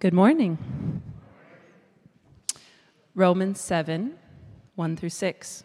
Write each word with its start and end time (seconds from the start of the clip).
Good 0.00 0.14
morning. 0.14 1.02
Romans 3.14 3.60
7 3.60 4.14
1 4.76 4.96
through 4.96 5.08
6. 5.08 5.64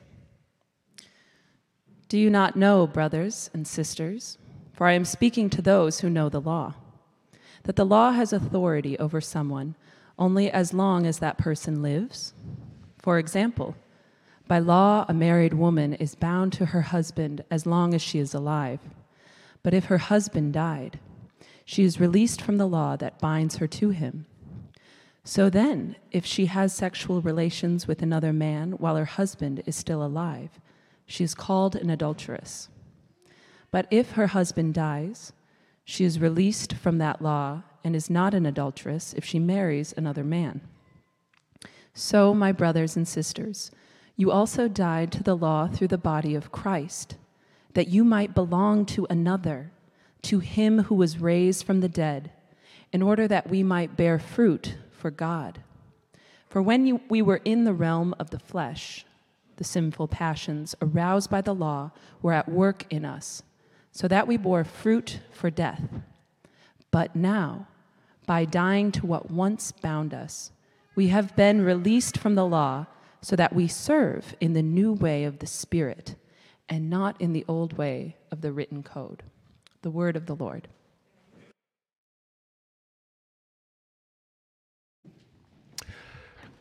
Do 2.09 2.17
you 2.17 2.31
not 2.31 2.55
know, 2.55 2.87
brothers 2.87 3.51
and 3.53 3.67
sisters, 3.67 4.39
for 4.73 4.87
I 4.87 4.93
am 4.93 5.05
speaking 5.05 5.51
to 5.51 5.61
those 5.61 5.99
who 5.99 6.09
know 6.09 6.29
the 6.29 6.41
law, 6.41 6.73
that 7.63 7.75
the 7.75 7.85
law 7.85 8.11
has 8.11 8.33
authority 8.33 8.97
over 8.97 9.21
someone 9.21 9.75
only 10.17 10.49
as 10.49 10.73
long 10.73 11.05
as 11.05 11.19
that 11.19 11.37
person 11.37 11.83
lives? 11.83 12.33
For 12.97 13.19
example, 13.19 13.75
by 14.47 14.57
law, 14.57 15.05
a 15.07 15.13
married 15.13 15.53
woman 15.53 15.93
is 15.93 16.15
bound 16.15 16.53
to 16.53 16.65
her 16.65 16.81
husband 16.81 17.43
as 17.51 17.67
long 17.67 17.93
as 17.93 18.01
she 18.01 18.17
is 18.17 18.33
alive. 18.33 18.79
But 19.61 19.75
if 19.75 19.85
her 19.85 19.99
husband 19.99 20.53
died, 20.53 20.99
she 21.65 21.83
is 21.83 21.99
released 21.99 22.41
from 22.41 22.57
the 22.57 22.67
law 22.67 22.95
that 22.95 23.19
binds 23.19 23.57
her 23.57 23.67
to 23.67 23.89
him. 23.89 24.25
So 25.23 25.49
then, 25.49 25.95
if 26.11 26.25
she 26.25 26.47
has 26.47 26.73
sexual 26.73 27.21
relations 27.21 27.87
with 27.87 28.01
another 28.01 28.33
man 28.33 28.73
while 28.73 28.97
her 28.97 29.05
husband 29.05 29.63
is 29.65 29.75
still 29.75 30.03
alive, 30.03 30.59
she 31.05 31.23
is 31.23 31.33
called 31.33 31.75
an 31.75 31.89
adulteress. 31.89 32.69
But 33.71 33.87
if 33.89 34.11
her 34.11 34.27
husband 34.27 34.73
dies, 34.73 35.31
she 35.85 36.03
is 36.03 36.19
released 36.19 36.73
from 36.73 36.97
that 36.97 37.21
law 37.21 37.63
and 37.83 37.95
is 37.95 38.09
not 38.09 38.33
an 38.33 38.45
adulteress 38.45 39.13
if 39.13 39.23
she 39.23 39.39
marries 39.39 39.93
another 39.95 40.23
man. 40.23 40.61
So, 41.93 42.33
my 42.33 42.51
brothers 42.51 42.95
and 42.95 43.07
sisters, 43.07 43.71
you 44.15 44.31
also 44.31 44.67
died 44.67 45.11
to 45.13 45.23
the 45.23 45.35
law 45.35 45.67
through 45.67 45.89
the 45.89 45.97
body 45.97 46.35
of 46.35 46.51
Christ, 46.51 47.17
that 47.73 47.87
you 47.87 48.03
might 48.03 48.35
belong 48.35 48.85
to 48.87 49.07
another, 49.09 49.71
to 50.23 50.39
him 50.39 50.83
who 50.83 50.95
was 50.95 51.19
raised 51.19 51.65
from 51.65 51.81
the 51.81 51.89
dead, 51.89 52.31
in 52.91 53.01
order 53.01 53.27
that 53.27 53.49
we 53.49 53.63
might 53.63 53.97
bear 53.97 54.19
fruit 54.19 54.75
for 54.91 55.11
God. 55.11 55.59
For 56.49 56.61
when 56.61 56.85
you, 56.85 57.01
we 57.09 57.21
were 57.21 57.41
in 57.43 57.63
the 57.63 57.73
realm 57.73 58.13
of 58.19 58.29
the 58.29 58.39
flesh, 58.39 59.05
the 59.57 59.63
sinful 59.63 60.07
passions 60.07 60.75
aroused 60.81 61.29
by 61.29 61.41
the 61.41 61.55
law 61.55 61.91
were 62.21 62.33
at 62.33 62.49
work 62.49 62.85
in 62.89 63.05
us, 63.05 63.43
so 63.91 64.07
that 64.07 64.27
we 64.27 64.37
bore 64.37 64.63
fruit 64.63 65.19
for 65.31 65.49
death. 65.49 65.81
But 66.91 67.15
now, 67.15 67.67
by 68.25 68.45
dying 68.45 68.91
to 68.93 69.05
what 69.05 69.31
once 69.31 69.71
bound 69.71 70.13
us, 70.13 70.51
we 70.95 71.07
have 71.07 71.35
been 71.35 71.61
released 71.61 72.17
from 72.17 72.35
the 72.35 72.45
law 72.45 72.85
so 73.21 73.35
that 73.35 73.53
we 73.53 73.67
serve 73.67 74.35
in 74.39 74.53
the 74.53 74.61
new 74.61 74.93
way 74.93 75.23
of 75.23 75.39
the 75.39 75.47
Spirit 75.47 76.15
and 76.69 76.89
not 76.89 77.19
in 77.19 77.33
the 77.33 77.45
old 77.47 77.73
way 77.73 78.15
of 78.31 78.41
the 78.41 78.51
written 78.51 78.83
code. 78.83 79.23
The 79.83 79.91
word 79.91 80.15
of 80.15 80.25
the 80.25 80.35
Lord. 80.35 80.69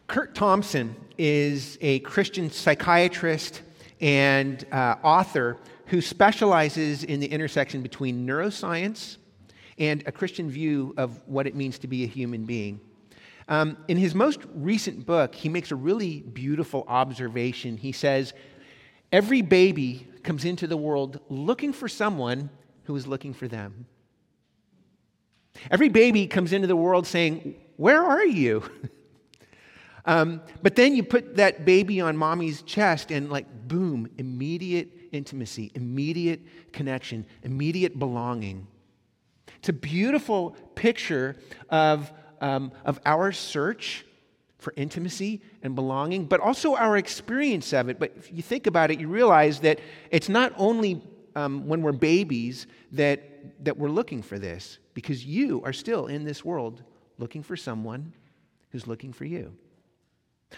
Kurt 0.09 0.35
Thompson 0.35 0.97
is 1.17 1.79
a 1.81 2.01
Christian 2.01 2.51
psychiatrist 2.51 3.63
and 4.01 4.67
uh, 4.73 4.97
author 5.05 5.57
who 5.87 6.01
specializes 6.01 7.05
in 7.05 7.21
the 7.21 7.29
intersection 7.29 7.81
between 7.81 8.27
neuroscience 8.27 9.19
and 9.79 10.03
a 10.09 10.11
Christian 10.11 10.51
view 10.51 10.93
of 10.97 11.23
what 11.29 11.47
it 11.47 11.55
means 11.55 11.79
to 11.79 11.87
be 11.87 12.03
a 12.03 12.09
human 12.09 12.45
being. 12.45 12.81
Um, 13.47 13.77
in 13.87 13.99
his 13.99 14.17
most 14.17 14.41
recent 14.53 15.07
book, 15.07 15.37
he 15.37 15.49
makes 15.49 15.71
a 15.71 15.77
really 15.77 16.23
beautiful 16.23 16.85
observation. 16.89 17.77
He 17.77 17.93
says, 17.93 18.35
Every 19.13 19.43
baby 19.43 20.09
comes 20.25 20.45
into 20.45 20.67
the 20.67 20.77
world 20.77 21.21
looking 21.29 21.73
for 21.73 21.87
someone 21.87 22.51
who 22.85 22.97
is 22.97 23.07
looking 23.07 23.35
for 23.35 23.49
them. 23.49 23.87
Every 25.71 25.89
baby 25.89 26.27
comes 26.27 26.53
into 26.53 26.67
the 26.67 26.77
world 26.77 27.07
saying, 27.07 27.55
Where 27.77 28.03
are 28.03 28.25
you? 28.25 28.63
Um, 30.05 30.41
but 30.63 30.75
then 30.75 30.97
you 30.97 31.03
put 31.03 31.37
that 31.37 31.65
baby 31.65 32.01
on 32.01 32.17
mommy's 32.17 32.63
chest, 32.63 33.11
and 33.11 33.31
like, 33.31 33.47
boom, 33.69 34.09
immediate 34.19 34.89
intimacy, 35.13 35.71
immediate 35.75 36.41
connection, 36.73 37.27
immediate 37.43 37.99
belonging. 37.99 38.67
It's 39.59 39.69
a 39.69 39.73
beautiful 39.73 40.57
picture 40.75 41.37
of, 41.71 42.13
um, 42.41 42.73
of 42.85 42.99
our 43.07 43.31
search 43.31 44.05
for 44.59 44.73
intimacy 44.77 45.41
and 45.63 45.75
belonging, 45.75 46.25
but 46.25 46.41
also 46.41 46.75
our 46.75 46.97
experience 46.97 47.73
of 47.73 47.89
it. 47.89 47.99
But 47.99 48.13
if 48.17 48.33
you 48.33 48.43
think 48.43 48.67
about 48.67 48.91
it, 48.91 48.99
you 48.99 49.09
realize 49.09 49.61
that 49.61 49.79
it's 50.11 50.29
not 50.29 50.53
only 50.57 51.03
um, 51.35 51.67
when 51.67 51.83
we're 51.83 51.93
babies 51.93 52.67
that, 52.93 53.65
that 53.65 53.77
we're 53.77 53.89
looking 53.89 54.23
for 54.23 54.39
this, 54.39 54.79
because 54.95 55.25
you 55.25 55.63
are 55.65 55.73
still 55.73 56.07
in 56.07 56.25
this 56.25 56.45
world 56.45 56.83
looking 57.19 57.43
for 57.43 57.57
someone 57.57 58.13
who's 58.71 58.87
looking 58.87 59.13
for 59.13 59.25
you. 59.25 59.55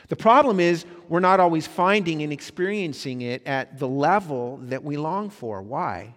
The 0.09 0.17
problem 0.17 0.59
is, 0.59 0.85
we're 1.09 1.21
not 1.21 1.41
always 1.41 1.67
finding 1.67 2.23
and 2.23 2.33
experiencing 2.33 3.23
it 3.23 3.47
at 3.47 3.79
the 3.79 3.89
level 3.89 4.59
that 4.65 4.83
we 4.83 4.97
long 4.97 5.31
for. 5.31 5.63
Why? 5.63 6.15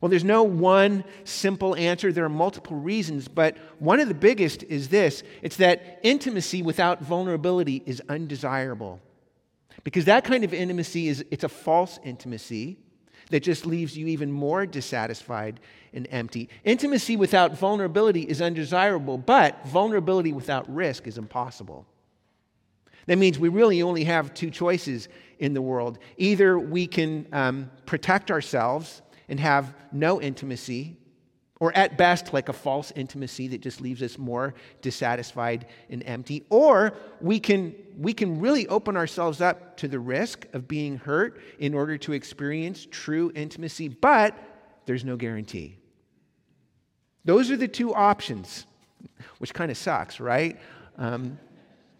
Well, 0.00 0.08
there's 0.08 0.24
no 0.24 0.42
one 0.42 1.04
simple 1.24 1.76
answer. 1.76 2.12
There 2.12 2.24
are 2.24 2.30
multiple 2.30 2.76
reasons, 2.76 3.28
but 3.28 3.56
one 3.78 4.00
of 4.00 4.08
the 4.08 4.14
biggest 4.14 4.62
is 4.64 4.88
this 4.88 5.22
it's 5.42 5.56
that 5.56 6.00
intimacy 6.02 6.62
without 6.62 7.02
vulnerability 7.02 7.82
is 7.86 8.02
undesirable. 8.08 9.00
Because 9.84 10.06
that 10.06 10.24
kind 10.24 10.42
of 10.42 10.52
intimacy 10.52 11.08
is 11.08 11.24
it's 11.30 11.44
a 11.44 11.48
false 11.48 11.98
intimacy 12.02 12.78
that 13.30 13.42
just 13.42 13.66
leaves 13.66 13.96
you 13.96 14.06
even 14.06 14.30
more 14.30 14.66
dissatisfied 14.66 15.60
and 15.92 16.06
empty. 16.10 16.48
Intimacy 16.64 17.16
without 17.16 17.58
vulnerability 17.58 18.22
is 18.22 18.40
undesirable, 18.40 19.18
but 19.18 19.66
vulnerability 19.66 20.32
without 20.32 20.72
risk 20.72 21.06
is 21.06 21.18
impossible. 21.18 21.86
That 23.06 23.18
means 23.18 23.38
we 23.38 23.48
really 23.48 23.82
only 23.82 24.04
have 24.04 24.34
two 24.34 24.50
choices 24.50 25.08
in 25.38 25.54
the 25.54 25.62
world. 25.62 25.98
Either 26.16 26.58
we 26.58 26.86
can 26.86 27.26
um, 27.32 27.70
protect 27.84 28.30
ourselves 28.30 29.02
and 29.28 29.38
have 29.40 29.74
no 29.92 30.20
intimacy, 30.20 30.96
or 31.58 31.74
at 31.76 31.96
best, 31.96 32.32
like 32.34 32.48
a 32.48 32.52
false 32.52 32.92
intimacy 32.96 33.48
that 33.48 33.62
just 33.62 33.80
leaves 33.80 34.02
us 34.02 34.18
more 34.18 34.54
dissatisfied 34.82 35.66
and 35.88 36.02
empty, 36.04 36.44
or 36.50 36.92
we 37.20 37.40
can, 37.40 37.74
we 37.96 38.12
can 38.12 38.40
really 38.40 38.68
open 38.68 38.96
ourselves 38.96 39.40
up 39.40 39.76
to 39.78 39.88
the 39.88 39.98
risk 39.98 40.46
of 40.52 40.68
being 40.68 40.98
hurt 40.98 41.40
in 41.58 41.72
order 41.72 41.96
to 41.96 42.12
experience 42.12 42.86
true 42.90 43.32
intimacy, 43.34 43.88
but 43.88 44.36
there's 44.84 45.04
no 45.04 45.16
guarantee. 45.16 45.78
Those 47.24 47.50
are 47.50 47.56
the 47.56 47.68
two 47.68 47.94
options, 47.94 48.66
which 49.38 49.54
kind 49.54 49.70
of 49.70 49.78
sucks, 49.78 50.20
right? 50.20 50.60
Um, 50.98 51.38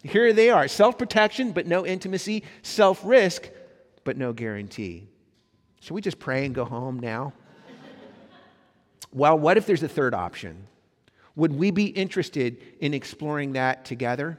here 0.03 0.33
they 0.33 0.51
are 0.51 0.69
self 0.69 0.99
protection, 0.99 1.53
but 1.53 1.67
no 1.67 1.85
intimacy, 1.85 2.45
self 2.63 3.01
risk, 3.05 3.49
but 4.05 4.17
no 4.17 4.33
guarantee. 4.33 5.09
Should 5.81 5.95
we 5.95 6.01
just 6.01 6.19
pray 6.19 6.45
and 6.45 6.55
go 6.55 6.65
home 6.65 7.01
now? 7.01 7.33
Well, 9.17 9.39
what 9.39 9.57
if 9.57 9.65
there's 9.65 9.83
a 9.83 9.89
third 9.89 10.13
option? 10.13 10.67
Would 11.37 11.55
we 11.55 11.71
be 11.71 11.87
interested 11.87 12.59
in 12.81 12.93
exploring 12.93 13.53
that 13.53 13.87
together? 13.87 14.39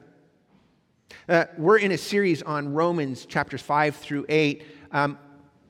Uh, 1.27 1.45
we're 1.57 1.79
in 1.79 1.91
a 1.91 1.97
series 1.97 2.43
on 2.43 2.71
Romans 2.73 3.25
chapters 3.25 3.61
5 3.63 3.95
through 3.95 4.27
8. 4.29 4.63
Um, 4.91 5.17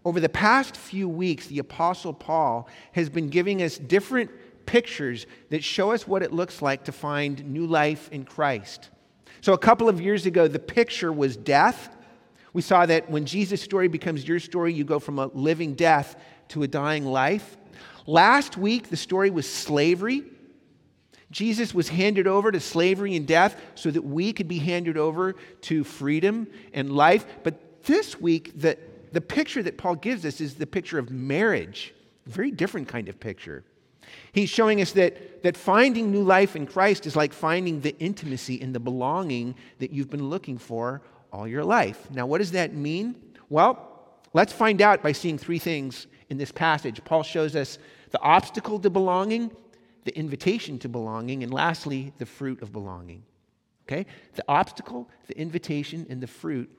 over 0.03 0.19
the 0.19 0.27
past 0.27 0.75
few 0.75 1.07
weeks, 1.07 1.47
the 1.47 1.59
Apostle 1.59 2.13
Paul 2.13 2.67
has 2.91 3.09
been 3.09 3.29
giving 3.29 3.61
us 3.61 3.77
different 3.77 4.29
pictures 4.65 5.25
that 5.51 5.63
show 5.63 5.91
us 5.93 6.05
what 6.05 6.21
it 6.21 6.33
looks 6.33 6.61
like 6.61 6.83
to 6.83 6.91
find 6.91 7.45
new 7.45 7.65
life 7.65 8.09
in 8.11 8.25
Christ. 8.25 8.89
So, 9.39 9.53
a 9.53 9.57
couple 9.57 9.87
of 9.87 10.01
years 10.01 10.25
ago, 10.25 10.49
the 10.49 10.59
picture 10.59 11.13
was 11.13 11.37
death. 11.37 11.95
We 12.51 12.61
saw 12.61 12.85
that 12.85 13.09
when 13.09 13.25
Jesus' 13.25 13.61
story 13.61 13.87
becomes 13.87 14.27
your 14.27 14.41
story, 14.41 14.73
you 14.73 14.83
go 14.83 14.99
from 14.99 15.17
a 15.17 15.27
living 15.27 15.75
death 15.75 16.17
to 16.49 16.63
a 16.63 16.67
dying 16.67 17.05
life. 17.05 17.55
Last 18.07 18.57
week, 18.57 18.89
the 18.89 18.97
story 18.97 19.29
was 19.29 19.51
slavery. 19.51 20.23
Jesus 21.29 21.73
was 21.73 21.89
handed 21.89 22.25
over 22.25 22.51
to 22.53 22.59
slavery 22.61 23.17
and 23.17 23.27
death 23.27 23.61
so 23.75 23.91
that 23.91 24.01
we 24.01 24.31
could 24.31 24.47
be 24.47 24.59
handed 24.59 24.97
over 24.97 25.35
to 25.63 25.83
freedom 25.83 26.47
and 26.73 26.89
life. 26.93 27.25
But 27.43 27.83
this 27.83 28.19
week, 28.19 28.59
the, 28.59 28.77
the 29.11 29.19
picture 29.19 29.61
that 29.61 29.77
Paul 29.77 29.95
gives 29.95 30.25
us 30.25 30.39
is 30.39 30.55
the 30.55 30.65
picture 30.65 30.97
of 30.97 31.11
marriage, 31.11 31.93
a 32.25 32.29
very 32.29 32.49
different 32.49 32.87
kind 32.87 33.09
of 33.09 33.19
picture. 33.19 33.65
He's 34.31 34.49
showing 34.49 34.79
us 34.81 34.93
that, 34.93 35.43
that 35.43 35.57
finding 35.57 36.09
new 36.09 36.23
life 36.23 36.55
in 36.55 36.65
Christ 36.65 37.05
is 37.05 37.17
like 37.17 37.33
finding 37.33 37.81
the 37.81 37.97
intimacy 37.99 38.61
and 38.61 38.73
the 38.73 38.79
belonging 38.79 39.55
that 39.79 39.91
you've 39.91 40.09
been 40.09 40.29
looking 40.29 40.57
for 40.57 41.01
all 41.33 41.45
your 41.45 41.65
life. 41.65 42.09
Now, 42.09 42.25
what 42.25 42.37
does 42.37 42.51
that 42.51 42.73
mean? 42.73 43.15
Well, 43.49 44.07
let's 44.33 44.53
find 44.53 44.81
out 44.81 45.03
by 45.03 45.11
seeing 45.11 45.37
three 45.37 45.59
things 45.59 46.07
in 46.29 46.37
this 46.37 46.53
passage. 46.53 47.03
Paul 47.03 47.23
shows 47.23 47.53
us 47.53 47.77
the 48.11 48.21
obstacle 48.21 48.79
to 48.79 48.89
belonging, 48.89 49.51
the 50.05 50.17
invitation 50.17 50.79
to 50.79 50.89
belonging, 50.89 51.43
and 51.43 51.53
lastly, 51.53 52.13
the 52.17 52.25
fruit 52.25 52.61
of 52.61 52.71
belonging. 52.71 53.23
Okay? 53.87 54.05
The 54.35 54.43
obstacle, 54.47 55.09
the 55.27 55.37
invitation, 55.37 56.05
and 56.09 56.21
the 56.21 56.27
fruit 56.27 56.69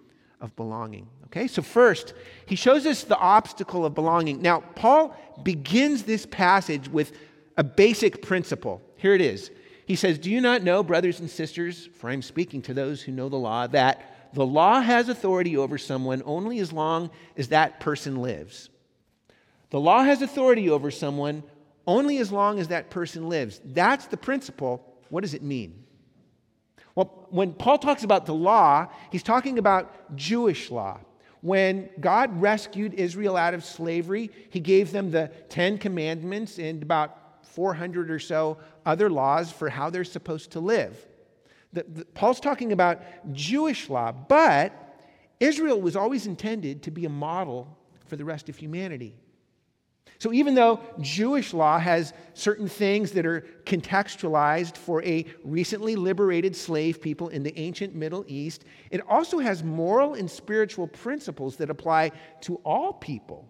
of 0.41 0.55
belonging. 0.57 1.09
Okay, 1.27 1.47
so 1.47 1.63
first, 1.63 2.15
he 2.47 2.57
shows 2.57 2.87
us 2.87 3.05
the 3.05 3.19
obstacle 3.19 3.85
of 3.85 3.95
belonging. 3.95 4.41
Now, 4.41 4.61
Paul 4.61 5.17
begins 5.43 6.05
this 6.05 6.27
passage 6.27 6.89
with 6.89 7.13
a 7.57 7.65
basic 7.65 8.23
principle. 8.23 8.81
Here 8.97 9.15
it 9.15 9.21
is. 9.21 9.51
He 9.87 9.97
says, 9.97 10.19
Do 10.19 10.31
you 10.31 10.41
not 10.41 10.63
know, 10.63 10.83
brothers 10.83 11.21
and 11.21 11.29
sisters, 11.29 11.89
for 11.95 12.09
I'm 12.09 12.23
speaking 12.23 12.63
to 12.63 12.75
those 12.75 13.03
who 13.03 13.13
know 13.13 13.29
the 13.29 13.37
law, 13.37 13.67
that 13.69 14.31
the 14.33 14.47
law 14.47 14.81
has 14.81 15.09
authority 15.09 15.57
over 15.57 15.79
someone 15.79 16.23
only 16.25 16.61
as 16.61 16.73
long 16.73 17.11
as 17.37 17.49
that 17.49 17.81
person 17.81 18.23
lives? 18.23 18.69
The 19.71 19.81
law 19.81 20.03
has 20.03 20.23
authority 20.23 20.71
over 20.71 20.91
someone 20.91 21.43
only 21.87 22.19
as 22.19 22.31
long 22.31 22.59
as 22.59 22.69
that 22.69 22.91
person 22.91 23.29
lives. 23.29 23.61
That's 23.65 24.07
the 24.07 24.17
principle. 24.17 24.85
What 25.09 25.23
does 25.23 25.35
it 25.35 25.43
mean? 25.43 25.85
Well, 26.95 27.27
when 27.31 27.53
Paul 27.53 27.79
talks 27.79 28.03
about 28.03 28.27
the 28.27 28.35
law, 28.35 28.89
he's 29.11 29.23
talking 29.23 29.59
about 29.59 30.17
Jewish 30.17 30.71
law. 30.71 31.01
When 31.41 31.89
God 32.01 32.41
rescued 32.41 32.95
Israel 32.95 33.37
out 33.37 33.55
of 33.55 33.65
slavery, 33.65 34.31
he 34.51 34.61
gave 34.61 34.91
them 34.91 35.11
the 35.11 35.31
Ten 35.49 35.79
Commandments 35.79 36.59
and 36.59 36.83
about 36.83 37.45
400 37.47 38.11
or 38.11 38.19
so 38.19 38.59
other 38.85 39.09
laws 39.09 39.53
for 39.53 39.69
how 39.69 39.91
they're 39.91 40.05
supposed 40.05 40.53
to 40.53 40.61
live. 40.61 41.07
The, 41.73 41.85
the, 41.85 42.05
Paul's 42.07 42.41
talking 42.41 42.73
about 42.73 43.01
Jewish 43.33 43.89
law, 43.89 44.11
but 44.11 44.73
Israel 45.39 45.81
was 45.81 45.95
always 45.95 46.27
intended 46.27 46.83
to 46.85 46.91
be 46.91 47.05
a 47.05 47.11
model 47.11 47.79
for 48.07 48.17
the 48.17 48.25
rest 48.25 48.49
of 48.49 48.57
humanity. 48.57 49.15
So, 50.19 50.33
even 50.33 50.55
though 50.55 50.81
Jewish 51.01 51.53
law 51.55 51.79
has 51.79 52.13
certain 52.35 52.69
things 52.69 53.13
that 53.13 53.25
are 53.25 53.47
contextualized 53.65 54.77
for 54.77 55.03
a 55.05 55.25
recently 55.45 55.95
liberated 55.95 56.57
slave 56.57 57.01
people 57.01 57.29
in 57.29 57.43
the 57.43 57.57
ancient 57.59 57.95
Middle 57.95 58.25
East, 58.27 58.65
it 58.91 59.01
also 59.09 59.39
has 59.39 59.63
moral 59.63 60.15
and 60.15 60.31
spiritual 60.31 60.89
principles 60.89 61.57
that 61.57 61.71
apply 61.71 62.11
to 62.43 62.57
all 62.65 62.93
people. 62.93 63.49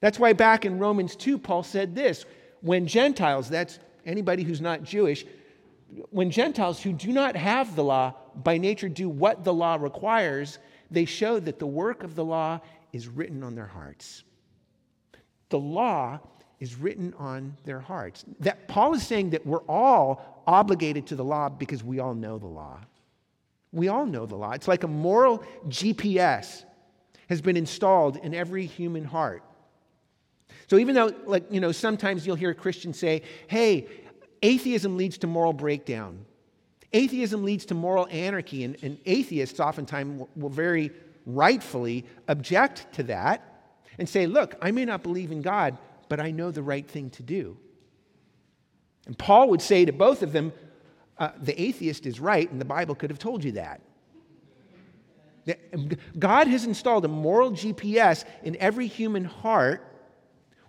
That's 0.00 0.18
why 0.18 0.32
back 0.32 0.64
in 0.64 0.78
Romans 0.78 1.14
2, 1.16 1.38
Paul 1.38 1.62
said 1.62 1.94
this 1.94 2.24
when 2.60 2.86
Gentiles, 2.86 3.48
that's 3.48 3.78
anybody 4.04 4.42
who's 4.42 4.60
not 4.60 4.82
Jewish, 4.82 5.24
when 6.10 6.30
Gentiles 6.30 6.82
who 6.82 6.92
do 6.92 7.12
not 7.12 7.36
have 7.36 7.76
the 7.76 7.84
law 7.84 8.14
by 8.34 8.58
nature 8.58 8.88
do 8.88 9.08
what 9.08 9.44
the 9.44 9.54
law 9.54 9.76
requires, 9.76 10.58
they 10.90 11.04
show 11.04 11.38
that 11.40 11.58
the 11.58 11.66
work 11.66 12.02
of 12.02 12.14
the 12.14 12.24
law 12.24 12.60
is 12.92 13.08
written 13.08 13.42
on 13.42 13.54
their 13.54 13.66
hearts. 13.66 14.24
The 15.48 15.58
law 15.58 16.20
is 16.58 16.76
written 16.76 17.14
on 17.18 17.56
their 17.64 17.80
hearts. 17.80 18.24
That 18.40 18.68
Paul 18.68 18.94
is 18.94 19.06
saying 19.06 19.30
that 19.30 19.46
we're 19.46 19.64
all 19.68 20.42
obligated 20.46 21.06
to 21.08 21.16
the 21.16 21.24
law 21.24 21.48
because 21.48 21.84
we 21.84 21.98
all 22.00 22.14
know 22.14 22.38
the 22.38 22.46
law. 22.46 22.80
We 23.72 23.88
all 23.88 24.06
know 24.06 24.26
the 24.26 24.36
law. 24.36 24.52
It's 24.52 24.68
like 24.68 24.84
a 24.84 24.88
moral 24.88 25.44
GPS 25.68 26.64
has 27.28 27.40
been 27.40 27.56
installed 27.56 28.16
in 28.16 28.34
every 28.34 28.64
human 28.64 29.04
heart. 29.04 29.42
So 30.68 30.78
even 30.78 30.94
though 30.94 31.12
like 31.26 31.44
you 31.50 31.60
know 31.60 31.72
sometimes 31.72 32.26
you'll 32.26 32.36
hear 32.36 32.54
Christians 32.54 32.98
say, 32.98 33.22
"Hey, 33.48 33.86
atheism 34.42 34.96
leads 34.96 35.18
to 35.18 35.26
moral 35.26 35.52
breakdown. 35.52 36.24
Atheism 36.92 37.44
leads 37.44 37.66
to 37.66 37.74
moral 37.74 38.08
anarchy." 38.10 38.64
And, 38.64 38.76
and 38.82 38.98
atheists 39.04 39.60
oftentimes 39.60 40.20
will, 40.20 40.30
will 40.36 40.48
very 40.48 40.92
rightfully 41.26 42.06
object 42.28 42.92
to 42.94 43.02
that 43.04 43.55
and 43.98 44.08
say, 44.08 44.26
Look, 44.26 44.54
I 44.60 44.70
may 44.70 44.84
not 44.84 45.02
believe 45.02 45.32
in 45.32 45.42
God, 45.42 45.78
but 46.08 46.20
I 46.20 46.30
know 46.30 46.50
the 46.50 46.62
right 46.62 46.86
thing 46.86 47.10
to 47.10 47.22
do. 47.22 47.56
And 49.06 49.16
Paul 49.16 49.48
would 49.50 49.62
say 49.62 49.84
to 49.84 49.92
both 49.92 50.22
of 50.22 50.32
them, 50.32 50.52
uh, 51.18 51.30
The 51.40 51.60
atheist 51.60 52.06
is 52.06 52.20
right, 52.20 52.50
and 52.50 52.60
the 52.60 52.66
Bible 52.66 52.94
could 52.94 53.10
have 53.10 53.18
told 53.18 53.44
you 53.44 53.52
that. 53.52 53.80
God 56.18 56.48
has 56.48 56.64
installed 56.64 57.04
a 57.04 57.08
moral 57.08 57.52
GPS 57.52 58.24
in 58.42 58.56
every 58.56 58.88
human 58.88 59.24
heart, 59.24 59.86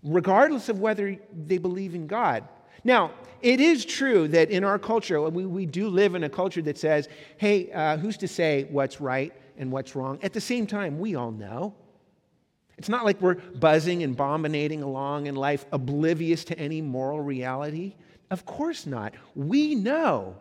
regardless 0.03 0.69
of 0.69 0.79
whether 0.79 1.17
they 1.33 1.57
believe 1.57 1.95
in 1.95 2.05
God. 2.05 2.47
Now, 2.83 3.11
it 3.41 3.59
is 3.59 3.85
true 3.85 4.27
that 4.29 4.49
in 4.49 4.63
our 4.63 4.77
culture, 4.77 5.21
we, 5.21 5.45
we 5.45 5.65
do 5.65 5.89
live 5.89 6.15
in 6.15 6.23
a 6.23 6.29
culture 6.29 6.61
that 6.63 6.77
says, 6.77 7.09
hey, 7.37 7.71
uh, 7.71 7.97
who's 7.97 8.17
to 8.17 8.27
say 8.27 8.67
what's 8.69 9.01
right 9.01 9.33
and 9.57 9.71
what's 9.71 9.95
wrong? 9.95 10.19
At 10.21 10.33
the 10.33 10.41
same 10.41 10.67
time, 10.67 10.99
we 10.99 11.15
all 11.15 11.31
know. 11.31 11.73
It's 12.77 12.89
not 12.89 13.05
like 13.05 13.19
we're 13.21 13.35
buzzing 13.35 14.03
and 14.03 14.15
bombinating 14.15 14.83
along 14.83 15.25
in 15.25 15.35
life, 15.35 15.65
oblivious 15.71 16.43
to 16.45 16.59
any 16.59 16.81
moral 16.81 17.19
reality. 17.21 17.95
Of 18.29 18.45
course 18.45 18.85
not. 18.85 19.13
We 19.35 19.73
know. 19.73 20.35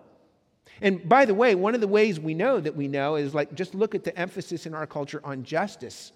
And 0.80 1.08
by 1.08 1.24
the 1.24 1.34
way, 1.34 1.54
one 1.54 1.74
of 1.74 1.80
the 1.80 1.88
ways 1.88 2.20
we 2.20 2.34
know 2.34 2.60
that 2.60 2.76
we 2.76 2.88
know 2.88 3.16
is 3.16 3.34
like 3.34 3.54
just 3.54 3.74
look 3.74 3.94
at 3.94 4.04
the 4.04 4.16
emphasis 4.18 4.66
in 4.66 4.74
our 4.74 4.86
culture 4.86 5.20
on 5.24 5.44
justice. 5.44 6.12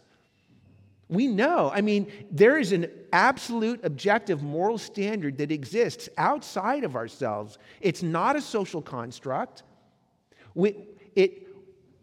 We 1.08 1.26
know. 1.26 1.72
I 1.74 1.80
mean, 1.80 2.12
there 2.30 2.56
is 2.56 2.72
an 2.72 2.88
absolute 3.12 3.80
objective 3.84 4.42
moral 4.42 4.78
standard 4.78 5.38
that 5.38 5.50
exists 5.50 6.08
outside 6.16 6.84
of 6.84 6.94
ourselves. 6.94 7.58
It's 7.80 8.02
not 8.02 8.36
a 8.36 8.40
social 8.40 8.80
construct. 8.82 9.64
We, 10.54 10.76
it, 11.16 11.48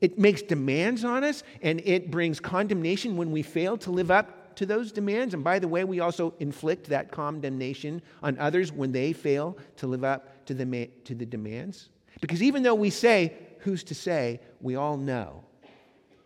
it 0.02 0.20
makes 0.20 0.42
demands 0.42 1.04
on 1.04 1.24
us 1.24 1.44
and 1.62 1.82
it 1.86 2.12
brings 2.12 2.40
condemnation 2.40 3.18
when 3.18 3.32
we 3.32 3.42
fail 3.42 3.78
to 3.78 3.92
live 3.92 4.12
up 4.12 4.56
to 4.58 4.66
those 4.66 4.92
demands. 4.92 5.34
And 5.34 5.44
by 5.44 5.60
the 5.60 5.68
way, 5.68 5.84
we 5.84 6.00
also 6.00 6.34
inflict 6.40 6.88
that 6.88 7.12
condemnation 7.12 8.02
on 8.22 8.38
others 8.40 8.72
when 8.72 8.92
they 8.92 9.14
fail 9.14 9.58
to 9.78 9.88
live 9.88 10.04
up 10.04 10.46
to 10.48 10.54
the, 10.54 10.90
to 11.06 11.16
the 11.16 11.26
demands. 11.26 11.90
Because 12.22 12.42
even 12.42 12.64
though 12.64 12.76
we 12.76 12.90
say, 12.90 13.34
who's 13.60 13.84
to 13.86 13.96
say, 13.96 14.40
we 14.62 14.76
all 14.76 14.98
know. 14.98 15.44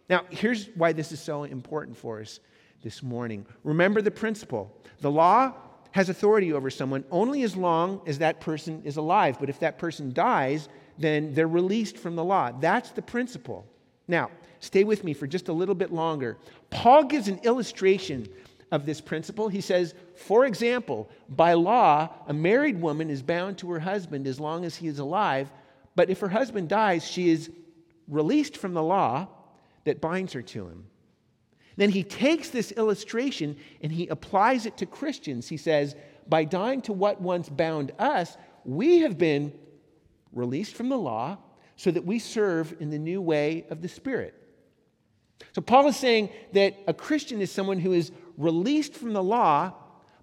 Now, 0.09 0.25
here's 0.29 0.67
why 0.75 0.93
this 0.93 1.11
is 1.11 1.21
so 1.21 1.43
important 1.43 1.97
for 1.97 2.21
us 2.21 2.39
this 2.81 3.03
morning. 3.03 3.45
Remember 3.63 4.01
the 4.01 4.11
principle 4.11 4.75
the 4.99 5.11
law 5.11 5.53
has 5.91 6.09
authority 6.09 6.53
over 6.53 6.69
someone 6.69 7.03
only 7.11 7.43
as 7.43 7.55
long 7.55 8.01
as 8.05 8.19
that 8.19 8.39
person 8.39 8.81
is 8.85 8.97
alive. 8.97 9.37
But 9.39 9.49
if 9.49 9.59
that 9.59 9.77
person 9.77 10.13
dies, 10.13 10.69
then 10.97 11.33
they're 11.33 11.47
released 11.47 11.97
from 11.97 12.15
the 12.15 12.23
law. 12.23 12.51
That's 12.51 12.91
the 12.91 13.01
principle. 13.01 13.65
Now, 14.07 14.29
stay 14.59 14.83
with 14.83 15.03
me 15.03 15.13
for 15.13 15.27
just 15.27 15.47
a 15.47 15.53
little 15.53 15.75
bit 15.75 15.91
longer. 15.91 16.37
Paul 16.69 17.05
gives 17.05 17.27
an 17.27 17.39
illustration 17.43 18.27
of 18.71 18.85
this 18.85 19.01
principle. 19.01 19.49
He 19.49 19.61
says, 19.61 19.93
for 20.15 20.45
example, 20.45 21.09
by 21.29 21.53
law, 21.53 22.09
a 22.27 22.33
married 22.33 22.81
woman 22.81 23.09
is 23.09 23.21
bound 23.21 23.57
to 23.59 23.71
her 23.71 23.79
husband 23.79 24.27
as 24.27 24.39
long 24.39 24.63
as 24.65 24.75
he 24.75 24.87
is 24.87 24.99
alive, 24.99 25.51
but 25.95 26.09
if 26.09 26.19
her 26.19 26.29
husband 26.29 26.69
dies, 26.69 27.05
she 27.05 27.29
is 27.29 27.51
released 28.07 28.57
from 28.57 28.73
the 28.73 28.83
law 28.83 29.27
that 29.83 29.99
binds 30.01 30.33
her 30.33 30.41
to 30.41 30.67
him. 30.67 30.85
Then 31.75 31.89
he 31.89 32.03
takes 32.03 32.49
this 32.49 32.71
illustration 32.73 33.57
and 33.81 33.91
he 33.91 34.07
applies 34.07 34.65
it 34.65 34.77
to 34.77 34.85
Christians. 34.85 35.47
He 35.49 35.57
says, 35.57 35.95
by 36.27 36.45
dying 36.45 36.81
to 36.83 36.93
what 36.93 37.19
once 37.21 37.49
bound 37.49 37.91
us, 37.99 38.37
we 38.63 38.99
have 38.99 39.17
been 39.17 39.51
released 40.33 40.75
from 40.75 40.89
the 40.89 40.97
law 40.97 41.37
so 41.75 41.91
that 41.91 42.05
we 42.05 42.19
serve 42.19 42.75
in 42.79 42.89
the 42.89 42.99
new 42.99 43.21
way 43.21 43.65
of 43.69 43.81
the 43.81 43.87
Spirit. 43.87 44.35
So, 45.53 45.61
Paul 45.61 45.87
is 45.87 45.97
saying 45.97 46.29
that 46.53 46.77
a 46.87 46.93
Christian 46.93 47.41
is 47.41 47.51
someone 47.51 47.79
who 47.79 47.93
is 47.93 48.11
released 48.37 48.93
from 48.93 49.13
the 49.13 49.23
law 49.23 49.73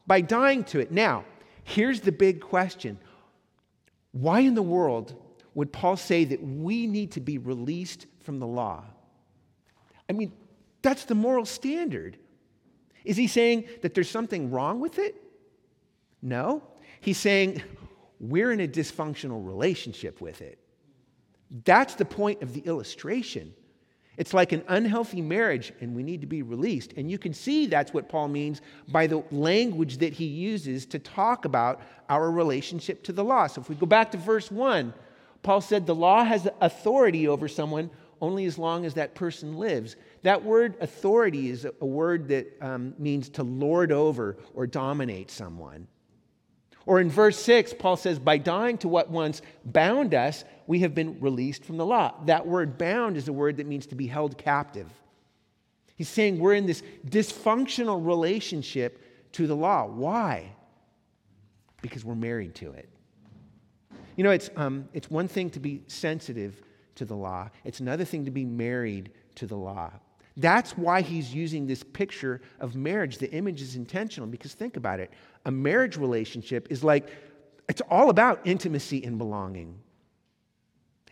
by 0.06 0.20
dying 0.20 0.64
to 0.64 0.80
it. 0.80 0.92
Now, 0.92 1.24
here's 1.64 2.00
the 2.00 2.12
big 2.12 2.40
question 2.40 2.98
why 4.12 4.40
in 4.40 4.54
the 4.54 4.62
world 4.62 5.14
would 5.54 5.72
Paul 5.72 5.96
say 5.96 6.24
that 6.24 6.42
we 6.42 6.86
need 6.86 7.12
to 7.12 7.20
be 7.20 7.38
released 7.38 8.06
from 8.20 8.38
the 8.38 8.46
law? 8.46 8.84
I 10.08 10.12
mean, 10.12 10.32
that's 10.82 11.04
the 11.04 11.14
moral 11.14 11.44
standard. 11.44 12.16
Is 13.04 13.16
he 13.16 13.26
saying 13.26 13.64
that 13.82 13.94
there's 13.94 14.10
something 14.10 14.50
wrong 14.50 14.80
with 14.80 14.98
it? 14.98 15.16
No. 16.22 16.62
He's 17.00 17.18
saying 17.18 17.62
we're 18.20 18.52
in 18.52 18.60
a 18.60 18.68
dysfunctional 18.68 19.44
relationship 19.46 20.20
with 20.20 20.42
it. 20.42 20.58
That's 21.64 21.94
the 21.94 22.04
point 22.04 22.42
of 22.42 22.52
the 22.52 22.60
illustration. 22.60 23.54
It's 24.18 24.34
like 24.34 24.50
an 24.50 24.64
unhealthy 24.66 25.22
marriage, 25.22 25.72
and 25.80 25.94
we 25.94 26.02
need 26.02 26.20
to 26.22 26.26
be 26.26 26.42
released. 26.42 26.92
And 26.96 27.08
you 27.08 27.18
can 27.18 27.32
see 27.32 27.66
that's 27.66 27.94
what 27.94 28.08
Paul 28.08 28.26
means 28.26 28.60
by 28.88 29.06
the 29.06 29.22
language 29.30 29.98
that 29.98 30.12
he 30.12 30.26
uses 30.26 30.86
to 30.86 30.98
talk 30.98 31.44
about 31.44 31.80
our 32.08 32.30
relationship 32.30 33.04
to 33.04 33.12
the 33.12 33.22
law. 33.22 33.46
So 33.46 33.60
if 33.60 33.68
we 33.68 33.76
go 33.76 33.86
back 33.86 34.10
to 34.10 34.18
verse 34.18 34.50
1, 34.50 34.92
Paul 35.44 35.60
said 35.60 35.86
the 35.86 35.94
law 35.94 36.24
has 36.24 36.48
authority 36.60 37.28
over 37.28 37.46
someone 37.46 37.90
only 38.20 38.44
as 38.46 38.58
long 38.58 38.84
as 38.84 38.94
that 38.94 39.14
person 39.14 39.56
lives. 39.56 39.94
That 40.22 40.42
word 40.42 40.76
authority 40.80 41.50
is 41.50 41.64
a 41.80 41.86
word 41.86 42.26
that 42.28 42.48
um, 42.60 42.94
means 42.98 43.28
to 43.30 43.44
lord 43.44 43.92
over 43.92 44.36
or 44.52 44.66
dominate 44.66 45.30
someone. 45.30 45.86
Or 46.88 47.00
in 47.00 47.10
verse 47.10 47.38
6, 47.40 47.74
Paul 47.78 47.98
says, 47.98 48.18
By 48.18 48.38
dying 48.38 48.78
to 48.78 48.88
what 48.88 49.10
once 49.10 49.42
bound 49.62 50.14
us, 50.14 50.46
we 50.66 50.78
have 50.78 50.94
been 50.94 51.20
released 51.20 51.62
from 51.62 51.76
the 51.76 51.84
law. 51.84 52.14
That 52.24 52.46
word 52.46 52.78
bound 52.78 53.18
is 53.18 53.28
a 53.28 53.32
word 53.32 53.58
that 53.58 53.66
means 53.66 53.86
to 53.88 53.94
be 53.94 54.06
held 54.06 54.38
captive. 54.38 54.88
He's 55.96 56.08
saying 56.08 56.38
we're 56.38 56.54
in 56.54 56.64
this 56.64 56.82
dysfunctional 57.06 58.06
relationship 58.06 59.04
to 59.32 59.46
the 59.46 59.54
law. 59.54 59.84
Why? 59.84 60.50
Because 61.82 62.06
we're 62.06 62.14
married 62.14 62.54
to 62.54 62.72
it. 62.72 62.88
You 64.16 64.24
know, 64.24 64.30
it's, 64.30 64.48
um, 64.56 64.88
it's 64.94 65.10
one 65.10 65.28
thing 65.28 65.50
to 65.50 65.60
be 65.60 65.82
sensitive 65.88 66.62
to 66.94 67.04
the 67.04 67.14
law, 67.14 67.50
it's 67.64 67.80
another 67.80 68.06
thing 68.06 68.24
to 68.24 68.30
be 68.30 68.46
married 68.46 69.12
to 69.34 69.46
the 69.46 69.56
law. 69.56 69.92
That's 70.38 70.78
why 70.78 71.02
he's 71.02 71.34
using 71.34 71.66
this 71.66 71.82
picture 71.82 72.40
of 72.60 72.76
marriage. 72.76 73.18
The 73.18 73.30
image 73.32 73.60
is 73.60 73.74
intentional 73.74 74.28
because 74.28 74.54
think 74.54 74.76
about 74.76 75.00
it. 75.00 75.12
A 75.48 75.50
marriage 75.50 75.96
relationship 75.96 76.68
is 76.70 76.84
like 76.84 77.08
It's 77.68 77.82
all 77.90 78.10
about 78.10 78.40
intimacy 78.44 79.04
and 79.04 79.18
belonging. 79.18 79.78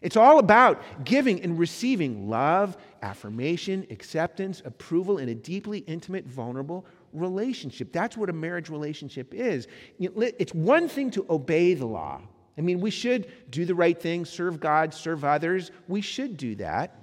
It's 0.02 0.16
all 0.16 0.38
about 0.38 0.83
giving 1.05 1.40
and 1.43 1.59
receiving 1.59 2.28
love, 2.28 2.76
affirmation, 3.02 3.87
acceptance, 3.90 4.62
approval 4.64 5.19
in 5.19 5.31
a 5.31 5.35
deeply 5.35 5.78
intimate, 5.81 6.26
vulnerable 6.26 6.85
relationship. 7.12 7.93
That's 7.93 8.16
what 8.16 8.28
a 8.28 8.33
marriage 8.33 8.69
relationship 8.69 9.33
is. 9.35 9.69
It's 9.99 10.55
one 10.55 10.88
thing 10.88 11.11
to 11.12 11.26
obey 11.31 11.75
the 11.75 11.87
law. 11.87 12.21
I 12.59 12.61
mean, 12.61 12.81
we 12.81 12.90
should 12.90 13.50
do 13.50 13.64
the 13.64 13.75
right 13.75 14.00
thing, 14.00 14.25
serve 14.25 14.61
God, 14.61 14.93
serve 14.93 15.25
others. 15.25 15.71
We 15.88 16.00
should 16.00 16.37
do 16.37 16.55
that. 16.57 16.99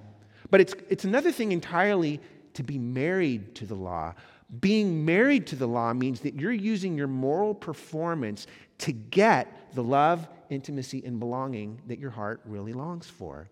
But 0.50 0.60
it's, 0.60 0.74
it's 0.88 1.04
another 1.04 1.32
thing 1.32 1.52
entirely 1.52 2.20
to 2.54 2.62
be 2.62 2.78
married 2.78 3.54
to 3.56 3.66
the 3.66 3.74
law. 3.74 4.14
Being 4.60 5.04
married 5.04 5.46
to 5.48 5.56
the 5.56 5.66
law 5.66 5.92
means 5.94 6.20
that 6.20 6.34
you're 6.34 6.52
using 6.52 6.96
your 6.98 7.06
moral 7.06 7.54
performance 7.54 8.46
to 8.78 8.92
get 8.92 9.74
the 9.74 9.82
love, 9.82 10.28
intimacy, 10.50 11.02
and 11.04 11.18
belonging 11.18 11.80
that 11.86 11.98
your 11.98 12.10
heart 12.10 12.40
really 12.44 12.72
longs 12.72 13.06
for. 13.06 13.48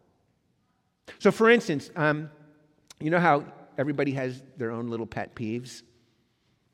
So, 1.18 1.30
for 1.30 1.50
instance, 1.50 1.90
um, 1.97 2.30
you 3.00 3.11
know 3.11 3.18
how 3.18 3.44
everybody 3.78 4.12
has 4.12 4.42
their 4.56 4.71
own 4.71 4.88
little 4.88 5.06
pet 5.06 5.35
peeves? 5.35 5.82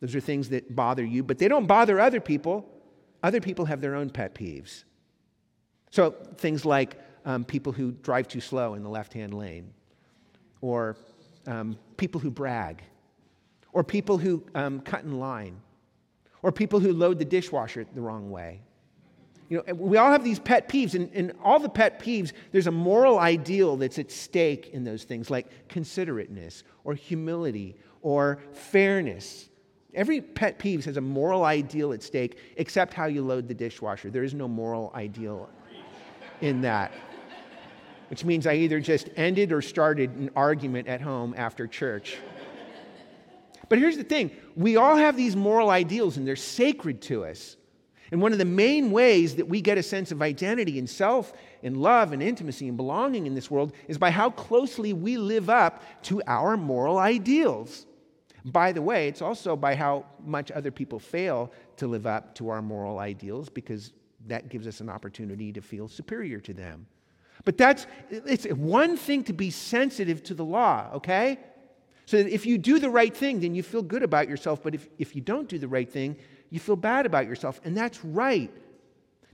Those 0.00 0.14
are 0.14 0.20
things 0.20 0.48
that 0.50 0.74
bother 0.74 1.04
you, 1.04 1.22
but 1.22 1.38
they 1.38 1.48
don't 1.48 1.66
bother 1.66 1.98
other 2.00 2.20
people. 2.20 2.68
Other 3.22 3.40
people 3.40 3.64
have 3.64 3.80
their 3.80 3.94
own 3.94 4.10
pet 4.10 4.34
peeves. 4.34 4.84
So, 5.90 6.10
things 6.36 6.64
like 6.64 6.98
um, 7.24 7.44
people 7.44 7.72
who 7.72 7.92
drive 7.92 8.28
too 8.28 8.40
slow 8.40 8.74
in 8.74 8.82
the 8.82 8.88
left 8.88 9.12
hand 9.12 9.34
lane, 9.34 9.72
or 10.60 10.96
um, 11.46 11.78
people 11.96 12.20
who 12.20 12.30
brag, 12.30 12.82
or 13.72 13.84
people 13.84 14.18
who 14.18 14.42
um, 14.54 14.80
cut 14.80 15.04
in 15.04 15.18
line, 15.18 15.60
or 16.42 16.52
people 16.52 16.80
who 16.80 16.92
load 16.92 17.18
the 17.18 17.24
dishwasher 17.24 17.86
the 17.94 18.00
wrong 18.00 18.30
way. 18.30 18.60
You 19.48 19.62
know, 19.66 19.74
we 19.74 19.96
all 19.96 20.12
have 20.12 20.24
these 20.24 20.38
pet 20.38 20.68
peeves, 20.68 20.94
and, 20.94 21.10
and 21.14 21.32
all 21.42 21.58
the 21.58 21.70
pet 21.70 21.98
peeves, 21.98 22.32
there's 22.52 22.66
a 22.66 22.72
moral 22.72 23.18
ideal 23.18 23.76
that's 23.76 23.98
at 23.98 24.10
stake 24.10 24.70
in 24.74 24.84
those 24.84 25.04
things, 25.04 25.30
like 25.30 25.68
considerateness, 25.68 26.64
or 26.84 26.94
humility, 26.94 27.76
or 28.02 28.38
fairness. 28.52 29.48
Every 29.94 30.20
pet 30.20 30.58
peeve 30.58 30.84
has 30.84 30.98
a 30.98 31.00
moral 31.00 31.44
ideal 31.44 31.94
at 31.94 32.02
stake, 32.02 32.38
except 32.56 32.92
how 32.92 33.06
you 33.06 33.22
load 33.22 33.48
the 33.48 33.54
dishwasher. 33.54 34.10
There 34.10 34.22
is 34.22 34.34
no 34.34 34.46
moral 34.46 34.92
ideal 34.94 35.48
in 36.42 36.60
that, 36.60 36.92
which 38.10 38.24
means 38.24 38.46
I 38.46 38.54
either 38.54 38.80
just 38.80 39.08
ended 39.16 39.50
or 39.50 39.62
started 39.62 40.10
an 40.10 40.30
argument 40.36 40.88
at 40.88 41.00
home 41.00 41.34
after 41.36 41.66
church. 41.66 42.18
But 43.68 43.78
here's 43.78 43.96
the 43.96 44.04
thing 44.04 44.30
we 44.56 44.76
all 44.76 44.96
have 44.96 45.16
these 45.16 45.36
moral 45.36 45.70
ideals, 45.70 46.16
and 46.16 46.26
they're 46.26 46.36
sacred 46.36 47.02
to 47.02 47.24
us. 47.24 47.56
And 48.10 48.22
one 48.22 48.32
of 48.32 48.38
the 48.38 48.44
main 48.44 48.90
ways 48.90 49.36
that 49.36 49.48
we 49.48 49.60
get 49.60 49.76
a 49.76 49.82
sense 49.82 50.12
of 50.12 50.22
identity 50.22 50.78
and 50.78 50.88
self 50.88 51.32
and 51.62 51.76
love 51.76 52.12
and 52.12 52.22
intimacy 52.22 52.66
and 52.68 52.76
belonging 52.76 53.26
in 53.26 53.34
this 53.34 53.50
world 53.50 53.74
is 53.86 53.98
by 53.98 54.10
how 54.10 54.30
closely 54.30 54.92
we 54.92 55.18
live 55.18 55.50
up 55.50 55.82
to 56.04 56.22
our 56.26 56.56
moral 56.56 56.98
ideals. 56.98 57.84
By 58.44 58.72
the 58.72 58.80
way, 58.80 59.08
it's 59.08 59.20
also 59.20 59.56
by 59.56 59.74
how 59.74 60.06
much 60.24 60.50
other 60.50 60.70
people 60.70 60.98
fail 60.98 61.52
to 61.76 61.86
live 61.86 62.06
up 62.06 62.34
to 62.36 62.48
our 62.48 62.62
moral 62.62 62.98
ideals 62.98 63.50
because 63.50 63.92
that 64.26 64.48
gives 64.48 64.66
us 64.66 64.80
an 64.80 64.88
opportunity 64.88 65.52
to 65.52 65.60
feel 65.60 65.86
superior 65.86 66.40
to 66.40 66.54
them. 66.54 66.86
But 67.44 67.58
that's 67.58 67.86
it's 68.10 68.46
one 68.46 68.96
thing 68.96 69.22
to 69.24 69.32
be 69.32 69.50
sensitive 69.50 70.22
to 70.24 70.34
the 70.34 70.44
law, 70.44 70.90
okay? 70.94 71.38
So 72.08 72.16
if 72.16 72.46
you 72.46 72.56
do 72.56 72.78
the 72.78 72.88
right 72.88 73.14
thing, 73.14 73.40
then 73.40 73.54
you 73.54 73.62
feel 73.62 73.82
good 73.82 74.02
about 74.02 74.30
yourself. 74.30 74.62
But 74.62 74.74
if, 74.74 74.88
if 74.98 75.14
you 75.14 75.20
don't 75.20 75.46
do 75.46 75.58
the 75.58 75.68
right 75.68 75.86
thing, 75.86 76.16
you 76.48 76.58
feel 76.58 76.74
bad 76.74 77.04
about 77.04 77.26
yourself. 77.26 77.60
And 77.64 77.76
that's 77.76 78.02
right. 78.02 78.50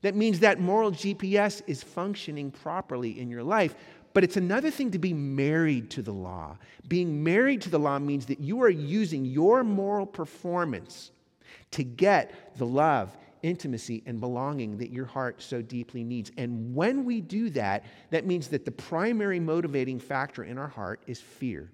That 0.03 0.17
means 0.17 0.41
that 0.41 0.59
moral 0.59 0.91
GPS 0.91 1.63
is 1.69 1.85
functioning 1.85 2.51
properly 2.51 3.21
in 3.21 3.31
your 3.31 3.45
life. 3.45 3.77
But 4.13 4.25
it's 4.25 4.37
another 4.37 4.73
thing 4.73 4.91
to 4.91 4.99
be 4.99 5.13
married 5.13 5.89
to 5.91 6.03
the 6.03 6.11
law. 6.11 6.59
Being 6.89 7.23
married 7.23 7.63
to 7.63 7.71
the 7.71 7.79
law 7.79 8.01
means 8.01 8.27
that 8.27 8.41
you 8.41 8.61
are 8.65 8.71
using 8.71 9.25
your 9.25 9.63
moral 9.63 10.05
performance 10.05 11.13
to 11.71 11.85
get 11.85 12.59
the 12.59 12.67
love 12.67 13.17
intimacy 13.45 14.03
and 14.05 14.19
belonging 14.19 14.79
that 14.79 14.91
your 14.91 15.07
heart 15.07 15.41
so 15.41 15.63
deeply 15.63 16.03
needs. 16.03 16.33
And 16.37 16.75
when 16.75 17.05
we 17.05 17.21
do 17.21 17.51
that, 17.51 17.85
that 18.11 18.27
means 18.27 18.49
that 18.49 18.65
the 18.65 18.73
primary 18.73 19.39
motivating 19.39 20.01
factor 20.01 20.43
in 20.43 20.59
our 20.59 20.67
heart 20.67 21.05
is 21.07 21.21
fear. 21.21 21.71